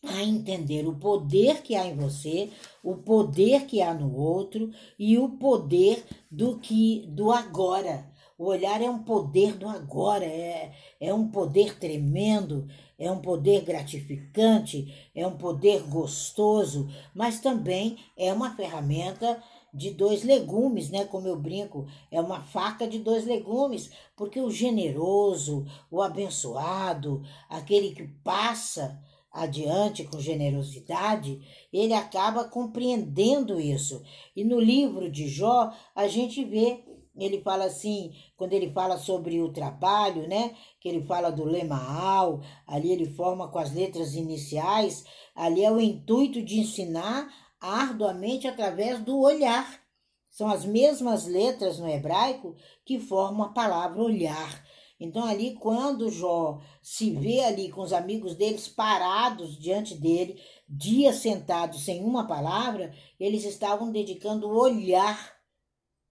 a 0.04 0.24
entender 0.24 0.88
o 0.88 0.96
poder 0.96 1.62
que 1.62 1.76
há 1.76 1.86
em 1.86 1.96
você, 1.96 2.50
o 2.84 2.96
poder 2.96 3.66
que 3.66 3.82
há 3.82 3.94
no 3.94 4.16
outro 4.16 4.72
e 4.98 5.18
o 5.18 5.30
poder 5.30 6.04
do 6.32 6.58
que 6.58 7.06
do 7.08 7.32
agora. 7.32 8.10
O 8.38 8.46
olhar 8.46 8.82
é 8.82 8.90
um 8.90 9.04
poder 9.04 9.58
do 9.58 9.68
agora, 9.68 10.24
é, 10.24 10.72
é 11.00 11.14
um 11.14 11.28
poder 11.28 11.78
tremendo, 11.78 12.70
é 12.98 13.12
um 13.12 13.20
poder 13.20 13.66
gratificante, 13.66 15.12
é 15.14 15.28
um 15.28 15.38
poder 15.38 15.84
gostoso, 15.84 16.90
mas 17.14 17.42
também 17.42 17.98
é 18.16 18.32
uma 18.32 18.56
ferramenta 18.56 19.44
de 19.74 19.92
dois 19.92 20.24
legumes, 20.24 20.90
né? 20.90 21.06
Como 21.06 21.28
eu 21.28 21.36
brinco, 21.36 21.88
é 22.12 22.20
uma 22.20 22.42
faca 22.42 22.88
de 22.88 23.00
dois 23.00 23.26
legumes, 23.26 23.92
porque 24.16 24.40
o 24.40 24.52
generoso, 24.52 25.66
o 25.90 26.02
abençoado, 26.02 27.22
aquele 27.50 27.94
que 27.94 28.08
passa 28.24 29.02
adiante 29.32 30.04
com 30.04 30.20
generosidade, 30.20 31.40
ele 31.72 31.94
acaba 31.94 32.46
compreendendo 32.46 33.60
isso. 33.60 34.02
E 34.36 34.44
no 34.44 34.60
livro 34.60 35.10
de 35.10 35.28
Jó, 35.28 35.72
a 35.96 36.08
gente 36.08 36.44
vê, 36.44 36.84
ele 37.16 37.42
fala 37.42 37.66
assim, 37.66 38.12
quando 38.36 38.54
ele 38.54 38.72
fala 38.72 38.98
sobre 38.98 39.40
o 39.42 39.52
trabalho, 39.52 40.28
né? 40.28 40.56
Que 40.80 40.90
ele 40.90 41.06
fala 41.06 41.30
do 41.30 41.44
lemaal, 41.44 42.42
ali 42.66 42.92
ele 42.92 43.06
forma 43.06 43.48
com 43.50 43.60
as 43.60 43.74
letras 43.74 44.16
iniciais, 44.16 45.06
ali 45.36 45.64
é 45.64 45.72
o 45.72 45.80
intuito 45.80 46.42
de 46.42 46.60
ensinar 46.60 47.30
arduamente 47.60 48.48
através 48.48 49.00
do 49.00 49.20
olhar. 49.20 49.82
São 50.30 50.48
as 50.48 50.64
mesmas 50.64 51.26
letras 51.26 51.80
no 51.80 51.90
hebraico 51.90 52.56
que 52.86 53.00
formam 53.00 53.48
a 53.48 53.54
palavra 53.54 54.02
olhar. 54.02 54.64
Então, 55.00 55.26
ali, 55.26 55.56
quando 55.56 56.12
Jó 56.12 56.60
se 56.82 57.12
vê 57.12 57.40
ali 57.42 57.70
com 57.70 57.82
os 57.82 57.94
amigos 57.94 58.36
deles 58.36 58.68
parados 58.68 59.58
diante 59.58 59.96
dele, 59.96 60.42
dias 60.68 61.18
sentados 61.18 61.86
sem 61.86 62.04
uma 62.04 62.28
palavra, 62.28 62.94
eles 63.18 63.46
estavam 63.46 63.92
dedicando 63.92 64.48
o 64.48 64.58
olhar 64.58 65.38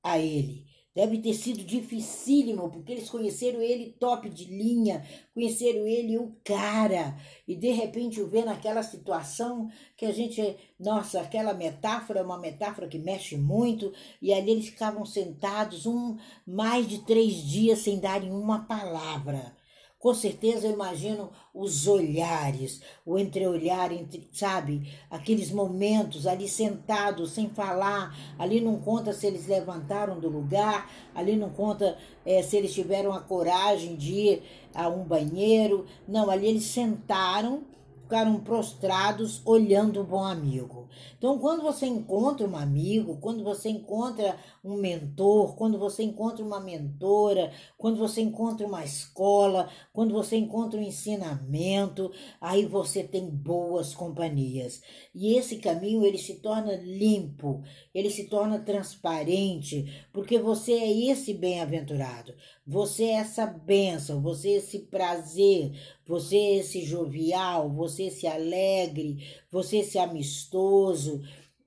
a 0.03 0.19
ele. 0.19 0.68
Deve 0.95 1.19
ter 1.19 1.35
sido 1.35 1.63
dificílimo, 1.63 2.71
porque 2.71 2.93
eles 2.93 3.09
conheceram 3.09 3.61
ele 3.61 3.95
top 4.01 4.29
de 4.29 4.47
linha, 4.47 5.07
conheceram 5.33 5.87
ele 5.87 6.19
o 6.19 6.35
cara, 6.43 7.17
e 7.47 7.55
de 7.55 7.71
repente 7.71 8.21
o 8.21 8.27
ver 8.27 8.45
naquela 8.45 8.83
situação 8.83 9.71
que 9.97 10.05
a 10.05 10.13
gente, 10.13 10.57
nossa, 10.81 11.21
aquela 11.21 11.55
metáfora 11.55 12.21
é 12.21 12.23
uma 12.23 12.39
metáfora 12.39 12.89
que 12.89 12.99
mexe 12.99 13.37
muito, 13.37 13.93
e 14.21 14.33
ali 14.33 14.51
eles 14.51 14.69
ficavam 14.69 15.05
sentados 15.05 15.87
um 15.87 16.17
mais 16.47 16.89
de 16.89 16.99
três 17.05 17.35
dias 17.35 17.81
sem 17.81 18.01
darem 18.01 18.33
uma 18.33 18.65
palavra. 18.65 19.58
Com 19.99 20.15
certeza 20.15 20.69
eu 20.69 20.73
imagino 20.73 21.31
os 21.53 21.89
olhares, 21.89 22.81
o 23.05 23.19
entreolhar, 23.19 23.93
entre, 23.93 24.29
sabe? 24.33 24.93
Aqueles 25.11 25.51
momentos 25.51 26.25
ali 26.25 26.49
sentados, 26.49 27.33
sem 27.33 27.49
falar. 27.49 28.17
Ali 28.39 28.61
não 28.61 28.79
conta 28.79 29.13
se 29.13 29.27
eles 29.27 29.49
levantaram 29.49 30.21
do 30.21 30.29
lugar, 30.29 30.89
ali 31.13 31.35
não 31.35 31.51
conta 31.51 31.99
é, 32.25 32.41
se 32.43 32.57
eles 32.57 32.73
tiveram 32.73 33.13
a 33.13 33.21
coragem 33.21 33.97
de 33.97 34.13
ir 34.13 34.43
a 34.73 34.89
um 34.89 35.03
banheiro. 35.03 35.85
Não, 36.07 36.31
ali 36.31 36.47
eles 36.47 36.65
sentaram 36.65 37.65
ficaram 38.09 38.41
prostrados 38.41 39.43
olhando 39.45 40.01
o 40.01 40.05
bom 40.05 40.25
amigo. 40.25 40.89
Então, 41.19 41.39
quando 41.39 41.63
você 41.63 41.85
encontra 41.85 42.49
um 42.49 42.57
amigo, 42.57 43.19
quando 43.21 43.45
você 43.45 43.69
encontra 43.69 44.35
um 44.65 44.77
mentor, 44.77 45.55
quando 45.57 45.79
você 45.79 46.03
encontra 46.03 46.43
uma 46.43 46.59
mentora, 46.59 47.53
quando 47.77 47.99
você 47.99 48.23
encontra 48.23 48.67
uma 48.67 48.83
escola, 48.83 49.69
quando 49.93 50.15
você 50.15 50.37
encontra 50.37 50.81
um 50.81 50.83
ensinamento, 50.83 52.11
aí 52.41 52.65
você 52.65 53.05
tem 53.05 53.29
boas 53.29 53.95
companhias. 53.95 54.81
E 55.15 55.37
esse 55.37 55.57
caminho 55.57 56.03
ele 56.03 56.17
se 56.17 56.37
torna 56.37 56.77
limpo, 56.77 57.63
ele 57.95 58.09
se 58.09 58.25
torna 58.25 58.59
transparente, 58.59 60.07
porque 60.15 60.39
você 60.39 60.73
é 60.73 61.11
esse 61.11 61.35
bem-aventurado. 61.35 62.33
Você 62.67 63.05
é 63.05 63.13
essa 63.15 63.47
bênção, 63.47 64.23
você 64.23 64.51
é 64.51 64.57
esse 64.57 64.79
prazer, 64.81 65.73
você 66.09 66.37
é 66.37 66.57
esse 66.57 66.85
jovial, 66.85 67.71
você 67.71 68.05
é 68.05 68.07
esse 68.07 68.27
alegre, 68.27 69.19
você 69.51 69.77
é 69.77 69.81
esse 69.81 69.99
amistoso, 69.99 71.21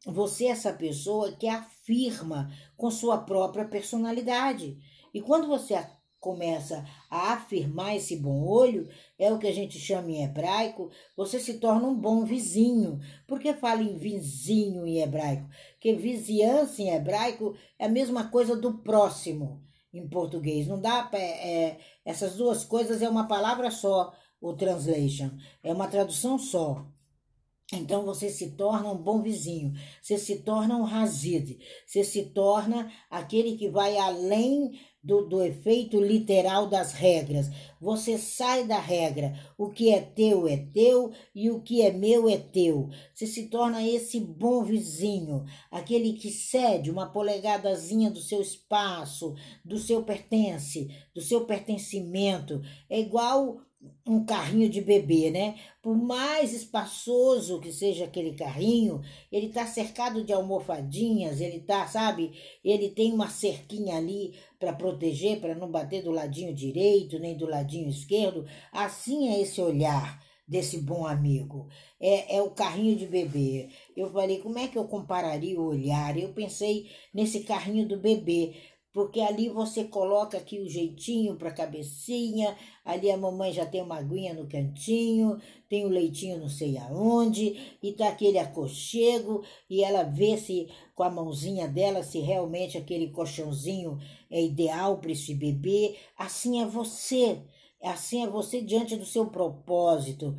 você 0.03 0.47
essa 0.47 0.73
pessoa 0.73 1.31
que 1.33 1.47
afirma 1.47 2.51
com 2.75 2.89
sua 2.89 3.19
própria 3.19 3.65
personalidade. 3.65 4.79
E 5.13 5.21
quando 5.21 5.47
você 5.47 5.75
começa 6.19 6.85
a 7.09 7.33
afirmar 7.33 7.95
esse 7.95 8.15
bom 8.15 8.43
olho, 8.43 8.87
é 9.17 9.31
o 9.31 9.37
que 9.37 9.47
a 9.47 9.53
gente 9.53 9.79
chama 9.79 10.09
em 10.11 10.23
hebraico, 10.23 10.89
você 11.15 11.39
se 11.39 11.59
torna 11.59 11.87
um 11.87 11.95
bom 11.95 12.23
vizinho. 12.25 12.99
Por 13.27 13.39
que 13.39 13.53
fala 13.53 13.83
em 13.83 13.97
vizinho 13.97 14.87
em 14.87 15.01
hebraico? 15.01 15.47
Porque 15.73 15.93
vizinhança 15.93 16.81
em 16.81 16.89
hebraico 16.89 17.55
é 17.77 17.85
a 17.85 17.89
mesma 17.89 18.27
coisa 18.29 18.55
do 18.55 18.79
próximo 18.79 19.63
em 19.93 20.07
português. 20.07 20.67
Não 20.67 20.79
dá 20.79 21.03
pra, 21.03 21.19
é, 21.19 21.79
essas 22.05 22.35
duas 22.35 22.63
coisas 22.63 23.01
é 23.01 23.09
uma 23.09 23.27
palavra 23.27 23.69
só, 23.71 24.13
o 24.41 24.53
translation. 24.53 25.29
É 25.63 25.71
uma 25.71 25.87
tradução 25.87 26.39
só. 26.39 26.85
Então 27.73 28.03
você 28.03 28.29
se 28.29 28.51
torna 28.51 28.91
um 28.91 28.97
bom 28.97 29.21
vizinho, 29.21 29.73
você 30.01 30.17
se 30.17 30.39
torna 30.39 30.75
um 30.75 30.83
razid, 30.83 31.57
você 31.85 32.03
se 32.03 32.23
torna 32.25 32.91
aquele 33.09 33.55
que 33.55 33.69
vai 33.69 33.97
além 33.97 34.77
do, 35.03 35.25
do 35.25 35.41
efeito 35.41 35.99
literal 35.99 36.67
das 36.67 36.91
regras. 36.91 37.47
Você 37.79 38.17
sai 38.17 38.65
da 38.65 38.79
regra. 38.79 39.33
O 39.57 39.69
que 39.69 39.89
é 39.89 39.99
teu 40.01 40.47
é 40.47 40.57
teu 40.57 41.11
e 41.33 41.49
o 41.49 41.61
que 41.61 41.81
é 41.81 41.91
meu 41.91 42.29
é 42.29 42.37
teu. 42.37 42.89
Você 43.13 43.25
se 43.25 43.47
torna 43.47 43.81
esse 43.87 44.19
bom 44.19 44.63
vizinho, 44.63 45.45
aquele 45.71 46.13
que 46.13 46.29
cede 46.29 46.91
uma 46.91 47.09
polegadazinha 47.09 48.11
do 48.11 48.19
seu 48.19 48.41
espaço, 48.41 49.33
do 49.65 49.79
seu 49.79 50.03
pertence, 50.03 50.89
do 51.15 51.21
seu 51.21 51.45
pertencimento. 51.45 52.61
É 52.89 52.99
igual 52.99 53.61
um 54.05 54.23
carrinho 54.23 54.69
de 54.69 54.81
bebê, 54.81 55.31
né? 55.31 55.55
Por 55.81 55.95
mais 55.95 56.53
espaçoso 56.53 57.59
que 57.59 57.71
seja 57.71 58.05
aquele 58.05 58.33
carrinho, 58.33 59.01
ele 59.31 59.49
tá 59.49 59.65
cercado 59.65 60.23
de 60.23 60.31
almofadinhas, 60.33 61.41
ele 61.41 61.59
tá, 61.61 61.87
sabe? 61.87 62.31
Ele 62.63 62.89
tem 62.89 63.11
uma 63.11 63.29
cerquinha 63.29 63.97
ali 63.97 64.35
para 64.59 64.73
proteger, 64.73 65.39
para 65.39 65.55
não 65.55 65.71
bater 65.71 66.03
do 66.03 66.11
ladinho 66.11 66.53
direito 66.53 67.19
nem 67.19 67.35
do 67.35 67.47
ladinho 67.47 67.89
esquerdo. 67.89 68.45
Assim 68.71 69.29
é 69.29 69.41
esse 69.41 69.59
olhar 69.61 70.21
desse 70.51 70.79
bom 70.79 71.07
amigo. 71.07 71.69
É, 71.97 72.35
é 72.35 72.41
o 72.41 72.51
carrinho 72.51 72.97
de 72.97 73.07
bebê. 73.07 73.69
Eu 73.95 74.11
falei, 74.11 74.39
como 74.39 74.59
é 74.59 74.67
que 74.67 74.77
eu 74.77 74.83
compararia 74.83 75.59
o 75.59 75.65
olhar? 75.65 76.17
Eu 76.17 76.33
pensei 76.33 76.89
nesse 77.13 77.45
carrinho 77.45 77.87
do 77.87 77.97
bebê 77.97 78.53
porque 78.93 79.21
ali 79.21 79.47
você 79.47 79.85
coloca 79.85 80.37
aqui 80.37 80.59
o 80.59 80.69
jeitinho 80.69 81.35
para 81.35 81.49
a 81.49 81.53
cabecinha, 81.53 82.55
ali 82.83 83.09
a 83.09 83.17
mamãe 83.17 83.53
já 83.53 83.65
tem 83.65 83.81
uma 83.81 83.97
aguinha 83.97 84.33
no 84.33 84.47
cantinho, 84.47 85.39
tem 85.69 85.85
o 85.85 85.89
leitinho 85.89 86.39
não 86.39 86.49
sei 86.49 86.77
aonde, 86.77 87.77
e 87.81 87.93
tá 87.93 88.09
aquele 88.09 88.37
aconchego, 88.37 89.43
e 89.69 89.83
ela 89.83 90.03
vê 90.03 90.37
se 90.37 90.67
com 90.93 91.03
a 91.03 91.09
mãozinha 91.09 91.67
dela 91.67 92.03
se 92.03 92.19
realmente 92.19 92.77
aquele 92.77 93.09
colchãozinho 93.09 93.97
é 94.29 94.43
ideal 94.43 94.97
para 94.97 95.11
esse 95.11 95.33
bebê. 95.33 95.95
Assim 96.17 96.61
é 96.61 96.65
você, 96.65 97.41
assim 97.81 98.23
é 98.23 98.27
você 98.27 98.61
diante 98.61 98.97
do 98.97 99.05
seu 99.05 99.27
propósito, 99.27 100.35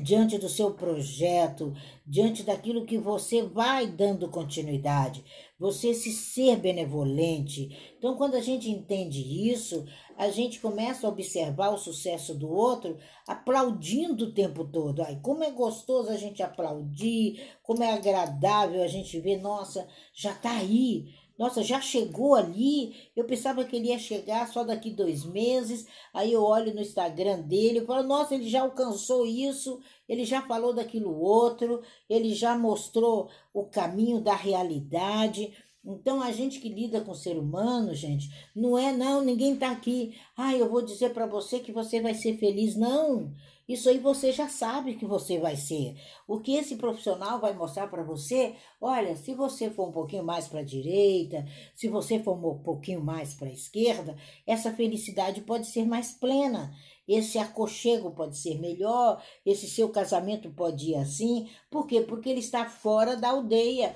diante 0.00 0.38
do 0.38 0.48
seu 0.48 0.72
projeto, 0.72 1.74
diante 2.06 2.42
daquilo 2.42 2.86
que 2.86 2.96
você 2.96 3.42
vai 3.42 3.86
dando 3.86 4.30
continuidade, 4.30 5.24
você 5.58 5.92
se 5.92 6.10
ser 6.10 6.56
benevolente. 6.56 7.94
Então, 7.98 8.16
quando 8.16 8.34
a 8.34 8.40
gente 8.40 8.70
entende 8.70 9.50
isso, 9.50 9.84
a 10.16 10.30
gente 10.30 10.60
começa 10.60 11.06
a 11.06 11.10
observar 11.10 11.70
o 11.70 11.78
sucesso 11.78 12.34
do 12.34 12.50
outro 12.50 12.96
aplaudindo 13.28 14.26
o 14.26 14.32
tempo 14.32 14.64
todo. 14.64 15.02
Ai, 15.02 15.20
como 15.22 15.44
é 15.44 15.50
gostoso 15.50 16.10
a 16.10 16.16
gente 16.16 16.42
aplaudir, 16.42 17.40
como 17.62 17.82
é 17.82 17.92
agradável 17.92 18.82
a 18.82 18.88
gente 18.88 19.20
ver, 19.20 19.40
nossa, 19.40 19.86
já 20.14 20.34
tá 20.34 20.52
aí, 20.52 21.14
nossa, 21.38 21.62
já 21.62 21.80
chegou 21.80 22.34
ali. 22.34 22.94
Eu 23.16 23.24
pensava 23.24 23.64
que 23.64 23.76
ele 23.76 23.88
ia 23.88 23.98
chegar 23.98 24.46
só 24.48 24.64
daqui 24.64 24.90
dois 24.90 25.24
meses. 25.24 25.86
Aí 26.12 26.32
eu 26.32 26.42
olho 26.42 26.74
no 26.74 26.80
Instagram 26.80 27.40
dele 27.40 27.80
e 27.80 27.84
falo, 27.86 28.06
nossa, 28.06 28.34
ele 28.34 28.48
já 28.48 28.62
alcançou 28.62 29.26
isso, 29.26 29.80
ele 30.08 30.24
já 30.24 30.42
falou 30.42 30.72
daquilo 30.72 31.18
outro, 31.18 31.82
ele 32.08 32.34
já 32.34 32.56
mostrou 32.56 33.28
o 33.52 33.64
caminho 33.64 34.20
da 34.20 34.34
realidade. 34.34 35.52
Então, 35.84 36.22
a 36.22 36.30
gente 36.30 36.60
que 36.60 36.68
lida 36.68 37.00
com 37.00 37.10
o 37.10 37.16
ser 37.16 37.36
humano, 37.36 37.92
gente, 37.92 38.30
não 38.54 38.78
é 38.78 38.92
não, 38.92 39.20
ninguém 39.20 39.56
tá 39.56 39.72
aqui. 39.72 40.16
Ah, 40.36 40.54
eu 40.54 40.70
vou 40.70 40.80
dizer 40.80 41.12
para 41.12 41.26
você 41.26 41.58
que 41.58 41.72
você 41.72 42.00
vai 42.00 42.14
ser 42.14 42.38
feliz. 42.38 42.76
Não. 42.76 43.32
Isso 43.68 43.88
aí 43.88 43.98
você 43.98 44.32
já 44.32 44.48
sabe 44.48 44.96
que 44.96 45.06
você 45.06 45.38
vai 45.38 45.56
ser. 45.56 45.96
O 46.26 46.40
que 46.40 46.56
esse 46.56 46.76
profissional 46.76 47.40
vai 47.40 47.52
mostrar 47.54 47.86
para 47.86 48.02
você, 48.02 48.54
olha, 48.80 49.14
se 49.16 49.34
você 49.34 49.70
for 49.70 49.88
um 49.88 49.92
pouquinho 49.92 50.24
mais 50.24 50.48
para 50.48 50.60
a 50.60 50.64
direita, 50.64 51.44
se 51.74 51.88
você 51.88 52.18
for 52.18 52.34
um 52.34 52.58
pouquinho 52.58 53.02
mais 53.02 53.34
para 53.34 53.48
a 53.48 53.52
esquerda, 53.52 54.16
essa 54.46 54.72
felicidade 54.72 55.40
pode 55.42 55.66
ser 55.66 55.86
mais 55.86 56.12
plena. 56.12 56.74
esse 57.06 57.38
aconchego 57.38 58.12
pode 58.12 58.36
ser 58.38 58.58
melhor, 58.60 59.22
esse 59.44 59.68
seu 59.68 59.88
casamento 59.88 60.50
pode 60.50 60.90
ir 60.90 60.94
assim. 60.96 61.48
Por 61.70 61.86
quê? 61.86 62.00
Porque 62.00 62.28
ele 62.28 62.40
está 62.40 62.64
fora 62.64 63.16
da 63.16 63.30
aldeia. 63.30 63.94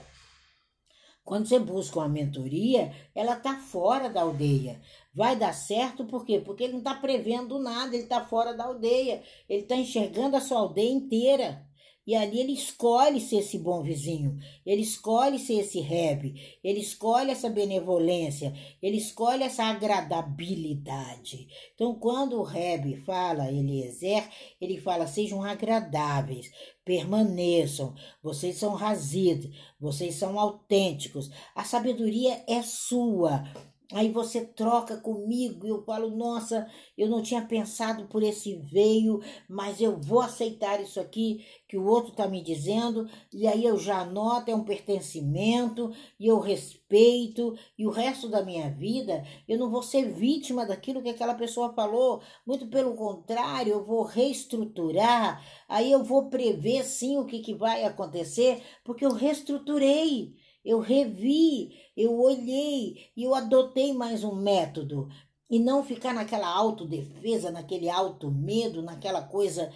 Quando 1.26 1.48
você 1.48 1.58
busca 1.58 1.98
uma 1.98 2.08
mentoria, 2.08 2.92
ela 3.12 3.36
está 3.36 3.56
fora 3.56 4.08
da 4.08 4.22
aldeia. 4.22 4.80
Vai 5.16 5.34
dar 5.34 5.54
certo 5.54 6.04
por 6.04 6.26
quê? 6.26 6.42
Porque 6.44 6.64
ele 6.64 6.74
não 6.74 6.80
está 6.80 6.94
prevendo 6.94 7.58
nada, 7.58 7.94
ele 7.94 8.02
está 8.02 8.22
fora 8.22 8.52
da 8.52 8.64
aldeia. 8.64 9.22
Ele 9.48 9.62
está 9.62 9.74
enxergando 9.74 10.36
a 10.36 10.40
sua 10.42 10.58
aldeia 10.58 10.92
inteira. 10.92 11.66
E 12.06 12.14
ali 12.14 12.38
ele 12.38 12.52
escolhe 12.52 13.18
ser 13.20 13.38
esse 13.38 13.58
bom 13.58 13.82
vizinho, 13.82 14.38
ele 14.64 14.82
escolhe 14.82 15.40
ser 15.40 15.54
esse 15.54 15.80
rebe, 15.80 16.56
ele 16.62 16.78
escolhe 16.78 17.32
essa 17.32 17.50
benevolência, 17.50 18.54
ele 18.80 18.96
escolhe 18.96 19.42
essa 19.42 19.64
agradabilidade. 19.64 21.48
Então, 21.74 21.98
quando 21.98 22.38
o 22.38 22.44
rebe 22.44 22.94
fala 22.98 23.50
Eliezer, 23.50 24.22
ele 24.60 24.80
fala: 24.80 25.08
sejam 25.08 25.42
agradáveis, 25.42 26.48
permaneçam, 26.84 27.92
vocês 28.22 28.56
são 28.56 28.74
razid, 28.74 29.50
vocês 29.80 30.14
são 30.14 30.38
autênticos, 30.38 31.28
a 31.56 31.64
sabedoria 31.64 32.40
é 32.46 32.62
sua. 32.62 33.42
Aí 33.92 34.10
você 34.10 34.44
troca 34.44 34.96
comigo 34.96 35.64
e 35.64 35.68
eu 35.68 35.84
falo: 35.84 36.10
Nossa, 36.10 36.68
eu 36.98 37.08
não 37.08 37.22
tinha 37.22 37.40
pensado 37.42 38.06
por 38.06 38.20
esse 38.22 38.56
veio, 38.56 39.20
mas 39.48 39.80
eu 39.80 39.96
vou 39.96 40.20
aceitar 40.20 40.80
isso 40.80 40.98
aqui 40.98 41.44
que 41.68 41.76
o 41.76 41.86
outro 41.86 42.10
está 42.10 42.26
me 42.26 42.42
dizendo. 42.42 43.08
E 43.32 43.46
aí 43.46 43.64
eu 43.64 43.78
já 43.78 44.00
anoto: 44.00 44.50
é 44.50 44.54
um 44.56 44.64
pertencimento 44.64 45.92
e 46.18 46.26
eu 46.26 46.40
respeito. 46.40 47.56
E 47.78 47.86
o 47.86 47.90
resto 47.90 48.28
da 48.28 48.44
minha 48.44 48.70
vida 48.70 49.24
eu 49.48 49.56
não 49.56 49.70
vou 49.70 49.82
ser 49.82 50.10
vítima 50.10 50.66
daquilo 50.66 51.00
que 51.00 51.10
aquela 51.10 51.34
pessoa 51.34 51.72
falou. 51.72 52.20
Muito 52.44 52.66
pelo 52.66 52.94
contrário, 52.96 53.72
eu 53.72 53.84
vou 53.84 54.02
reestruturar. 54.02 55.44
Aí 55.68 55.92
eu 55.92 56.02
vou 56.02 56.28
prever 56.28 56.84
sim 56.84 57.18
o 57.18 57.24
que, 57.24 57.38
que 57.38 57.54
vai 57.54 57.84
acontecer, 57.84 58.62
porque 58.84 59.04
eu 59.06 59.12
reestruturei 59.12 60.34
eu 60.66 60.80
revi, 60.80 61.70
eu 61.96 62.18
olhei 62.20 63.10
e 63.16 63.22
eu 63.22 63.34
adotei 63.34 63.92
mais 63.92 64.24
um 64.24 64.34
método. 64.34 65.08
E 65.48 65.60
não 65.60 65.84
ficar 65.84 66.12
naquela 66.12 66.48
autodefesa, 66.48 67.52
naquele 67.52 67.88
alto 67.88 68.32
medo, 68.32 68.82
naquela 68.82 69.22
coisa 69.22 69.72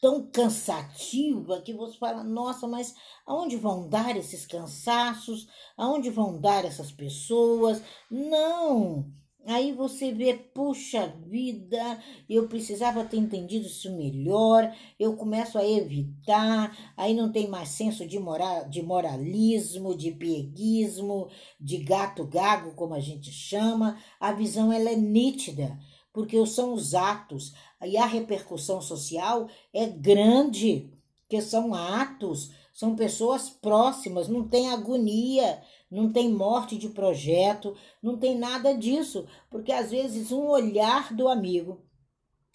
tão 0.00 0.30
cansativa 0.30 1.60
que 1.60 1.74
você 1.74 1.98
fala: 1.98 2.24
nossa, 2.24 2.66
mas 2.66 2.94
aonde 3.26 3.58
vão 3.58 3.86
dar 3.86 4.16
esses 4.16 4.46
cansaços? 4.46 5.46
Aonde 5.76 6.08
vão 6.08 6.40
dar 6.40 6.64
essas 6.64 6.90
pessoas? 6.90 7.82
Não! 8.10 9.12
Aí 9.46 9.72
você 9.72 10.12
vê, 10.12 10.34
puxa 10.34 11.14
vida, 11.26 11.98
eu 12.28 12.46
precisava 12.46 13.04
ter 13.04 13.16
entendido 13.16 13.66
isso 13.66 13.90
melhor, 13.96 14.74
eu 14.98 15.16
começo 15.16 15.56
a 15.56 15.66
evitar, 15.66 16.76
aí 16.94 17.14
não 17.14 17.32
tem 17.32 17.48
mais 17.48 17.70
senso 17.70 18.06
de, 18.06 18.18
moral, 18.18 18.68
de 18.68 18.82
moralismo, 18.82 19.96
de 19.96 20.10
pieguismo, 20.12 21.28
de 21.58 21.78
gato 21.78 22.24
gago, 22.26 22.74
como 22.74 22.94
a 22.94 23.00
gente 23.00 23.32
chama, 23.32 23.98
a 24.20 24.30
visão 24.30 24.70
ela 24.70 24.90
é 24.90 24.96
nítida, 24.96 25.78
porque 26.12 26.44
são 26.46 26.74
os 26.74 26.94
atos, 26.94 27.54
e 27.82 27.96
a 27.96 28.04
repercussão 28.04 28.80
social 28.82 29.48
é 29.72 29.86
grande, 29.86 30.92
que 31.28 31.40
são 31.40 31.74
atos, 31.74 32.50
são 32.74 32.94
pessoas 32.94 33.48
próximas, 33.48 34.28
não 34.28 34.46
tem 34.46 34.70
agonia, 34.70 35.62
não 35.90 36.12
tem 36.12 36.32
morte 36.32 36.76
de 36.76 36.88
projeto, 36.88 37.76
não 38.02 38.16
tem 38.16 38.38
nada 38.38 38.72
disso, 38.72 39.26
porque 39.50 39.72
às 39.72 39.90
vezes 39.90 40.30
um 40.30 40.46
olhar 40.46 41.12
do 41.12 41.28
amigo, 41.28 41.82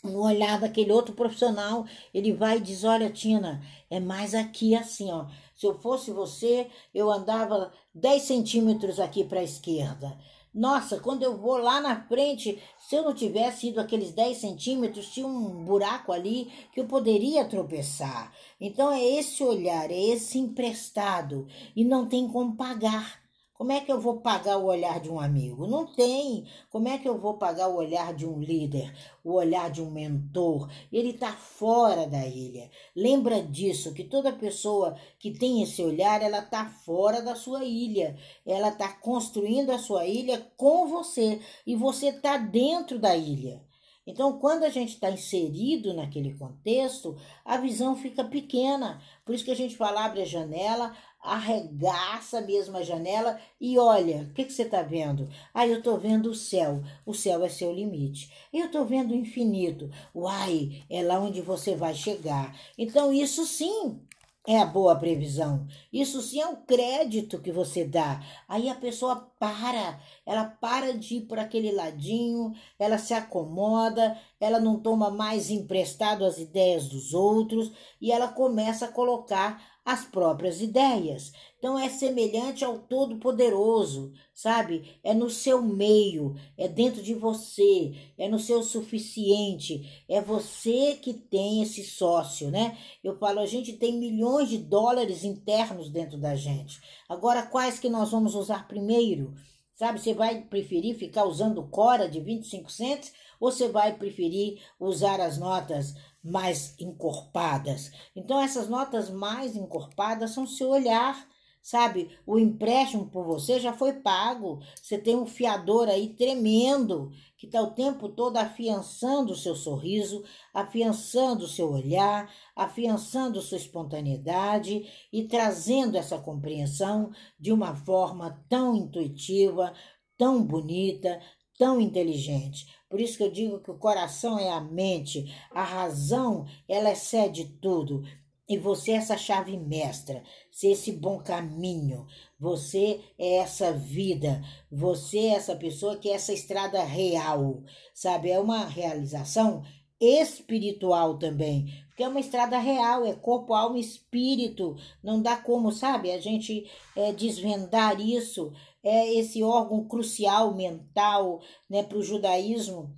um 0.03 0.19
olhar 0.19 0.59
daquele 0.59 0.91
outro 0.91 1.13
profissional, 1.13 1.85
ele 2.13 2.31
vai 2.31 2.57
e 2.57 2.61
diz: 2.61 2.83
Olha, 2.83 3.09
Tina, 3.09 3.61
é 3.89 3.99
mais 3.99 4.33
aqui 4.33 4.75
assim, 4.75 5.11
ó. 5.11 5.25
Se 5.55 5.65
eu 5.65 5.73
fosse 5.79 6.11
você, 6.11 6.67
eu 6.93 7.09
andava 7.09 7.71
10 7.93 8.21
centímetros 8.21 8.99
aqui 8.99 9.23
para 9.23 9.39
a 9.39 9.43
esquerda. 9.43 10.17
Nossa, 10.53 10.99
quando 11.01 11.23
eu 11.23 11.37
vou 11.37 11.57
lá 11.57 11.81
na 11.81 12.07
frente, 12.07 12.61
se 12.79 12.95
eu 12.95 13.03
não 13.03 13.13
tivesse 13.13 13.67
ido 13.67 13.81
aqueles 13.81 14.13
10 14.13 14.37
centímetros, 14.37 15.09
tinha 15.09 15.27
um 15.27 15.65
buraco 15.65 16.13
ali 16.13 16.49
que 16.71 16.79
eu 16.79 16.85
poderia 16.85 17.43
tropeçar. 17.43 18.33
Então 18.59 18.89
é 18.89 19.03
esse 19.03 19.43
olhar, 19.43 19.91
é 19.91 19.99
esse 19.99 20.37
emprestado 20.37 21.45
e 21.75 21.83
não 21.83 22.07
tem 22.07 22.27
como 22.29 22.55
pagar. 22.55 23.24
Como 23.57 23.71
é 23.71 23.79
que 23.79 23.89
eu 23.89 24.01
vou 24.01 24.19
pagar 24.19 24.57
o 24.57 24.65
olhar 24.65 24.99
de 24.99 25.09
um 25.09 25.17
amigo? 25.17 25.65
Não 25.65 25.85
tem. 25.85 26.45
Como 26.69 26.89
é 26.89 26.97
que 26.97 27.07
eu 27.07 27.17
vou 27.17 27.35
pagar 27.35 27.69
o 27.69 27.77
olhar 27.77 28.13
de 28.13 28.25
um 28.27 28.37
líder, 28.37 28.93
o 29.23 29.31
olhar 29.31 29.71
de 29.71 29.81
um 29.81 29.89
mentor? 29.89 30.69
Ele 30.91 31.11
está 31.11 31.31
fora 31.31 32.05
da 32.05 32.27
ilha. 32.27 32.69
Lembra 32.93 33.41
disso, 33.41 33.93
que 33.93 34.03
toda 34.03 34.33
pessoa 34.33 34.97
que 35.17 35.31
tem 35.31 35.63
esse 35.63 35.81
olhar, 35.81 36.21
ela 36.21 36.39
está 36.39 36.65
fora 36.65 37.21
da 37.21 37.33
sua 37.33 37.63
ilha. 37.63 38.17
Ela 38.45 38.67
está 38.69 38.91
construindo 38.91 39.69
a 39.69 39.79
sua 39.79 40.05
ilha 40.05 40.51
com 40.57 40.89
você 40.89 41.39
e 41.65 41.77
você 41.77 42.07
está 42.07 42.37
dentro 42.37 42.99
da 42.99 43.15
ilha. 43.15 43.64
Então, 44.07 44.37
quando 44.37 44.63
a 44.63 44.69
gente 44.69 44.93
está 44.93 45.09
inserido 45.09 45.93
naquele 45.93 46.33
contexto, 46.35 47.17
a 47.43 47.57
visão 47.57 47.95
fica 47.95 48.23
pequena. 48.23 49.01
Por 49.25 49.33
isso 49.33 49.43
que 49.43 49.51
a 49.51 49.55
gente 49.55 49.75
fala, 49.75 50.05
abre 50.05 50.21
a 50.21 50.25
janela, 50.25 50.95
arregaça 51.19 52.39
mesmo 52.41 52.77
a 52.77 52.83
janela 52.83 53.39
e 53.59 53.79
olha, 53.79 54.27
o 54.29 54.33
que, 54.33 54.43
que 54.43 54.53
você 54.53 54.61
está 54.61 54.83
vendo? 54.83 55.27
Ah, 55.51 55.65
eu 55.65 55.79
estou 55.79 55.97
vendo 55.97 56.29
o 56.29 56.35
céu. 56.35 56.83
O 57.03 57.13
céu 57.13 57.43
é 57.43 57.49
seu 57.49 57.73
limite. 57.73 58.31
Eu 58.53 58.67
estou 58.67 58.85
vendo 58.85 59.11
o 59.11 59.17
infinito. 59.17 59.89
Uai, 60.13 60.83
é 60.89 61.01
lá 61.01 61.19
onde 61.19 61.41
você 61.41 61.75
vai 61.75 61.95
chegar. 61.95 62.55
Então, 62.77 63.11
isso 63.11 63.43
sim 63.45 63.99
é 64.47 64.59
a 64.59 64.65
boa 64.65 64.95
previsão. 64.95 65.67
Isso 65.91 66.21
sim 66.21 66.39
é 66.39 66.47
o 66.47 66.57
crédito 66.57 67.41
que 67.41 67.51
você 67.51 67.83
dá. 67.85 68.21
Aí 68.47 68.69
a 68.69 68.75
pessoa 68.75 69.31
para, 69.39 69.99
ela 70.25 70.45
para 70.45 70.93
de 70.93 71.15
ir 71.15 71.21
por 71.21 71.39
aquele 71.39 71.71
ladinho, 71.71 72.53
ela 72.77 72.97
se 72.97 73.13
acomoda, 73.13 74.17
ela 74.45 74.59
não 74.59 74.79
toma 74.79 75.09
mais 75.09 75.49
emprestado 75.49 76.23
as 76.23 76.37
ideias 76.37 76.87
dos 76.87 77.15
outros 77.15 77.71
e 77.99 78.11
ela 78.11 78.27
começa 78.27 78.85
a 78.85 78.91
colocar 78.91 79.59
as 79.83 80.05
próprias 80.05 80.61
ideias. 80.61 81.33
Então 81.57 81.79
é 81.79 81.89
semelhante 81.89 82.63
ao 82.63 82.77
Todo-Poderoso, 82.77 84.13
sabe? 84.35 84.99
É 85.03 85.15
no 85.15 85.31
seu 85.31 85.63
meio, 85.63 86.35
é 86.55 86.67
dentro 86.67 87.01
de 87.01 87.15
você, 87.15 87.95
é 88.19 88.29
no 88.29 88.37
seu 88.37 88.61
suficiente, 88.61 90.05
é 90.07 90.21
você 90.21 90.93
que 90.93 91.13
tem 91.13 91.63
esse 91.63 91.83
sócio, 91.83 92.51
né? 92.51 92.77
Eu 93.03 93.17
falo, 93.17 93.39
a 93.39 93.47
gente 93.47 93.73
tem 93.73 93.97
milhões 93.97 94.49
de 94.49 94.59
dólares 94.59 95.23
internos 95.23 95.89
dentro 95.89 96.19
da 96.19 96.35
gente. 96.35 96.79
Agora, 97.09 97.41
quais 97.41 97.79
que 97.79 97.89
nós 97.89 98.11
vamos 98.11 98.35
usar 98.35 98.67
primeiro? 98.67 99.33
Sabe, 99.73 99.99
você 99.99 100.13
vai 100.13 100.41
preferir 100.41 100.95
ficar 100.95 101.25
usando 101.25 101.67
Cora 101.67 102.07
de 102.07 102.19
25 102.19 102.71
centos 102.71 103.11
você 103.45 103.67
vai 103.67 103.95
preferir 103.95 104.59
usar 104.79 105.21
as 105.21 105.37
notas 105.37 105.93
mais 106.23 106.73
encorpadas. 106.79 107.91
Então, 108.15 108.41
essas 108.41 108.67
notas 108.67 109.11
mais 109.11 109.55
encorpadas 109.55 110.31
são 110.31 110.47
seu 110.47 110.69
olhar, 110.69 111.27
sabe? 111.61 112.09
O 112.25 112.39
empréstimo 112.39 113.05
por 113.07 113.23
você 113.23 113.59
já 113.59 113.71
foi 113.71 113.93
pago. 113.93 114.59
Você 114.81 114.97
tem 114.97 115.15
um 115.15 115.27
fiador 115.27 115.87
aí 115.87 116.09
tremendo 116.15 117.11
que 117.37 117.45
está 117.45 117.61
o 117.61 117.71
tempo 117.71 118.09
todo 118.09 118.37
afiançando 118.37 119.33
o 119.33 119.37
seu 119.37 119.55
sorriso, 119.55 120.23
afiançando 120.51 121.45
o 121.45 121.47
seu 121.47 121.71
olhar, 121.71 122.27
afiançando 122.55 123.39
sua 123.41 123.57
espontaneidade 123.57 124.89
e 125.13 125.27
trazendo 125.27 125.95
essa 125.95 126.17
compreensão 126.17 127.11
de 127.39 127.51
uma 127.51 127.75
forma 127.75 128.43
tão 128.49 128.75
intuitiva, 128.75 129.71
tão 130.17 130.43
bonita, 130.43 131.21
tão 131.57 131.79
inteligente. 131.79 132.67
Por 132.95 133.01
isso 133.01 133.17
que 133.17 133.23
eu 133.25 133.29
digo 133.29 133.59
que 133.59 133.69
o 133.69 133.77
coração 133.77 134.39
é 134.39 134.49
a 134.49 134.61
mente, 134.61 135.35
a 135.51 135.65
razão, 135.65 136.45
ela 136.65 136.93
excede 136.93 137.43
tudo. 137.61 138.03
E 138.47 138.57
você 138.57 138.91
é 138.91 138.95
essa 138.95 139.17
chave 139.17 139.57
mestra, 139.57 140.23
ser 140.49 140.69
esse 140.69 140.93
bom 140.93 141.19
caminho. 141.19 142.07
Você 142.39 143.01
é 143.19 143.39
essa 143.39 143.73
vida, 143.73 144.41
você 144.71 145.17
é 145.17 145.33
essa 145.33 145.57
pessoa 145.57 145.97
que 145.97 146.09
é 146.09 146.13
essa 146.13 146.31
estrada 146.31 146.81
real, 146.85 147.63
sabe? 147.93 148.31
É 148.31 148.39
uma 148.39 148.63
realização 148.63 149.61
espiritual 149.99 151.17
também, 151.17 151.65
porque 151.89 152.03
é 152.03 152.07
uma 152.07 152.21
estrada 152.21 152.57
real, 152.57 153.05
é 153.05 153.13
corpo, 153.13 153.53
alma 153.53 153.77
espírito. 153.77 154.77
Não 155.03 155.21
dá 155.21 155.35
como, 155.35 155.69
sabe, 155.69 156.11
a 156.11 156.19
gente 156.21 156.65
é, 156.95 157.11
desvendar 157.11 157.99
isso 157.99 158.53
é 158.85 159.13
esse 159.15 159.43
órgão 159.43 159.85
crucial 159.85 160.53
mental 160.55 161.41
né, 161.69 161.83
para 161.83 161.97
o 161.97 162.03
judaísmo 162.03 162.95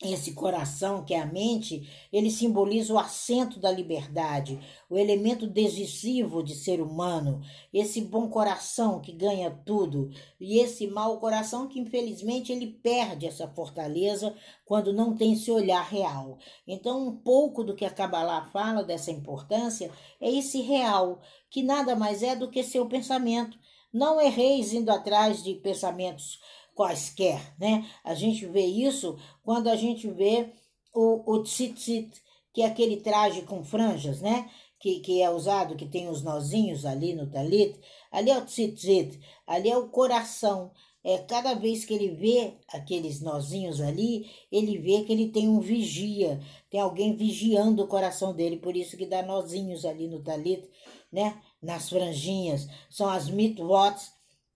esse 0.00 0.32
coração, 0.32 1.04
que 1.04 1.12
é 1.12 1.20
a 1.20 1.26
mente, 1.26 1.90
ele 2.12 2.30
simboliza 2.30 2.94
o 2.94 2.98
assento 2.98 3.58
da 3.58 3.68
liberdade, 3.68 4.60
o 4.88 4.96
elemento 4.96 5.44
decisivo 5.44 6.40
de 6.40 6.54
ser 6.54 6.80
humano, 6.80 7.40
esse 7.74 8.02
bom 8.02 8.28
coração 8.28 9.00
que 9.00 9.10
ganha 9.10 9.50
tudo, 9.50 10.08
e 10.38 10.60
esse 10.60 10.86
mau 10.86 11.18
coração 11.18 11.66
que 11.66 11.80
infelizmente 11.80 12.52
ele 12.52 12.68
perde 12.68 13.26
essa 13.26 13.48
fortaleza 13.48 14.32
quando 14.64 14.92
não 14.92 15.16
tem 15.16 15.32
esse 15.32 15.50
olhar 15.50 15.82
real. 15.82 16.38
Então, 16.64 17.08
um 17.08 17.16
pouco 17.16 17.64
do 17.64 17.74
que 17.74 17.84
a 17.84 17.90
Kabbalah 17.90 18.48
fala 18.52 18.84
dessa 18.84 19.10
importância 19.10 19.90
é 20.20 20.30
esse 20.30 20.60
real, 20.60 21.20
que 21.50 21.60
nada 21.60 21.96
mais 21.96 22.22
é 22.22 22.36
do 22.36 22.48
que 22.48 22.62
seu 22.62 22.86
pensamento. 22.86 23.58
Não 23.92 24.20
erreis 24.20 24.72
indo 24.72 24.90
atrás 24.90 25.42
de 25.42 25.54
pensamentos 25.54 26.38
quaisquer, 26.74 27.54
né? 27.58 27.84
A 28.04 28.14
gente 28.14 28.46
vê 28.46 28.64
isso 28.64 29.18
quando 29.42 29.68
a 29.68 29.74
gente 29.74 30.08
vê 30.08 30.52
o, 30.94 31.34
o 31.34 31.42
tzitzit, 31.42 32.10
que 32.52 32.62
é 32.62 32.66
aquele 32.66 32.98
traje 32.98 33.42
com 33.42 33.64
franjas, 33.64 34.20
né? 34.20 34.48
Que, 34.78 35.00
que 35.00 35.20
é 35.20 35.28
usado, 35.28 35.74
que 35.74 35.86
tem 35.86 36.08
os 36.08 36.22
nozinhos 36.22 36.86
ali 36.86 37.14
no 37.14 37.28
talit. 37.28 37.80
Ali 38.12 38.30
é 38.30 38.38
o 38.38 38.44
tzitzit, 38.44 39.18
ali 39.44 39.70
é 39.70 39.76
o 39.76 39.88
coração. 39.88 40.70
É, 41.02 41.18
cada 41.18 41.54
vez 41.54 41.84
que 41.84 41.94
ele 41.94 42.10
vê 42.10 42.54
aqueles 42.68 43.20
nozinhos 43.20 43.80
ali, 43.80 44.30
ele 44.52 44.78
vê 44.78 45.02
que 45.04 45.12
ele 45.12 45.28
tem 45.28 45.48
um 45.48 45.60
vigia, 45.60 46.40
tem 46.70 46.80
alguém 46.80 47.16
vigiando 47.16 47.82
o 47.82 47.88
coração 47.88 48.34
dele, 48.34 48.58
por 48.58 48.76
isso 48.76 48.96
que 48.96 49.06
dá 49.06 49.22
nozinhos 49.22 49.84
ali 49.84 50.06
no 50.06 50.22
talit, 50.22 50.68
né? 51.10 51.40
Nas 51.62 51.88
franjinhas. 51.88 52.66
São 52.90 53.08
as 53.08 53.28
mitvots, 53.28 54.12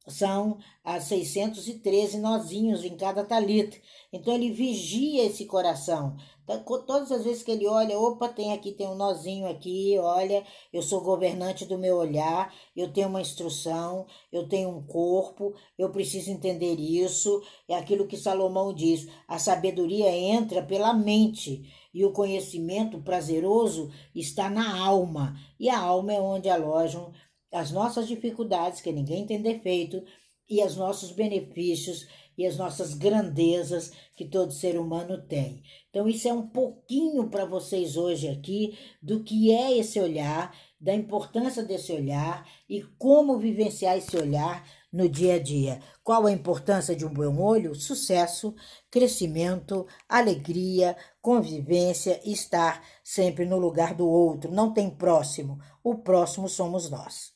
são 0.06 0.58
as 0.84 1.04
613 1.04 2.18
nozinhos 2.18 2.84
em 2.84 2.96
cada 2.96 3.24
talita. 3.24 3.76
Então 4.12 4.34
ele 4.34 4.50
vigia 4.50 5.24
esse 5.24 5.46
coração. 5.46 6.16
Então, 6.44 6.60
todas 6.84 7.12
as 7.12 7.22
vezes 7.22 7.42
que 7.42 7.52
ele 7.52 7.68
olha, 7.68 7.96
opa, 7.96 8.28
tem 8.28 8.52
aqui, 8.52 8.72
tem 8.72 8.88
um 8.88 8.96
nozinho 8.96 9.48
aqui, 9.48 9.96
olha, 9.98 10.44
eu 10.72 10.82
sou 10.82 11.00
governante 11.00 11.64
do 11.64 11.78
meu 11.78 11.96
olhar, 11.96 12.52
eu 12.74 12.92
tenho 12.92 13.08
uma 13.08 13.20
instrução, 13.20 14.06
eu 14.32 14.48
tenho 14.48 14.68
um 14.68 14.84
corpo, 14.84 15.54
eu 15.78 15.90
preciso 15.90 16.32
entender 16.32 16.80
isso. 16.80 17.40
É 17.68 17.76
aquilo 17.76 18.08
que 18.08 18.16
Salomão 18.16 18.74
diz: 18.74 19.06
a 19.28 19.38
sabedoria 19.38 20.10
entra 20.10 20.62
pela 20.62 20.92
mente 20.92 21.62
e 21.92 22.04
o 22.04 22.12
conhecimento 22.12 22.98
prazeroso 23.00 23.90
está 24.14 24.48
na 24.48 24.78
alma, 24.78 25.36
e 25.58 25.68
a 25.68 25.78
alma 25.78 26.12
é 26.12 26.20
onde 26.20 26.48
alojam 26.48 27.12
as 27.52 27.70
nossas 27.70 28.08
dificuldades, 28.08 28.80
que 28.80 28.90
ninguém 28.90 29.26
tem 29.26 29.42
defeito, 29.42 30.02
e 30.48 30.62
os 30.62 30.76
nossos 30.76 31.12
benefícios 31.12 32.06
e 32.36 32.46
as 32.46 32.56
nossas 32.56 32.94
grandezas 32.94 33.92
que 34.16 34.24
todo 34.24 34.52
ser 34.52 34.78
humano 34.78 35.18
tem. 35.18 35.62
Então, 35.90 36.08
isso 36.08 36.28
é 36.28 36.32
um 36.32 36.46
pouquinho 36.46 37.28
para 37.28 37.44
vocês 37.44 37.96
hoje 37.96 38.28
aqui 38.28 38.76
do 39.00 39.22
que 39.22 39.52
é 39.52 39.76
esse 39.78 40.00
olhar, 40.00 40.54
da 40.80 40.94
importância 40.94 41.62
desse 41.62 41.92
olhar 41.92 42.46
e 42.68 42.82
como 42.98 43.38
vivenciar 43.38 43.96
esse 43.96 44.16
olhar 44.16 44.66
no 44.92 45.08
dia 45.08 45.36
a 45.36 45.38
dia. 45.38 45.80
Qual 46.04 46.26
a 46.26 46.32
importância 46.32 46.94
de 46.94 47.06
um 47.06 47.12
bom 47.12 47.40
olho? 47.40 47.74
Sucesso, 47.74 48.54
crescimento, 48.90 49.86
alegria, 50.08 50.96
convivência, 51.20 52.20
estar 52.24 52.84
sempre 53.02 53.46
no 53.46 53.58
lugar 53.58 53.94
do 53.94 54.06
outro. 54.06 54.52
Não 54.52 54.72
tem 54.72 54.90
próximo, 54.90 55.58
o 55.82 55.96
próximo 55.96 56.48
somos 56.48 56.90
nós. 56.90 57.32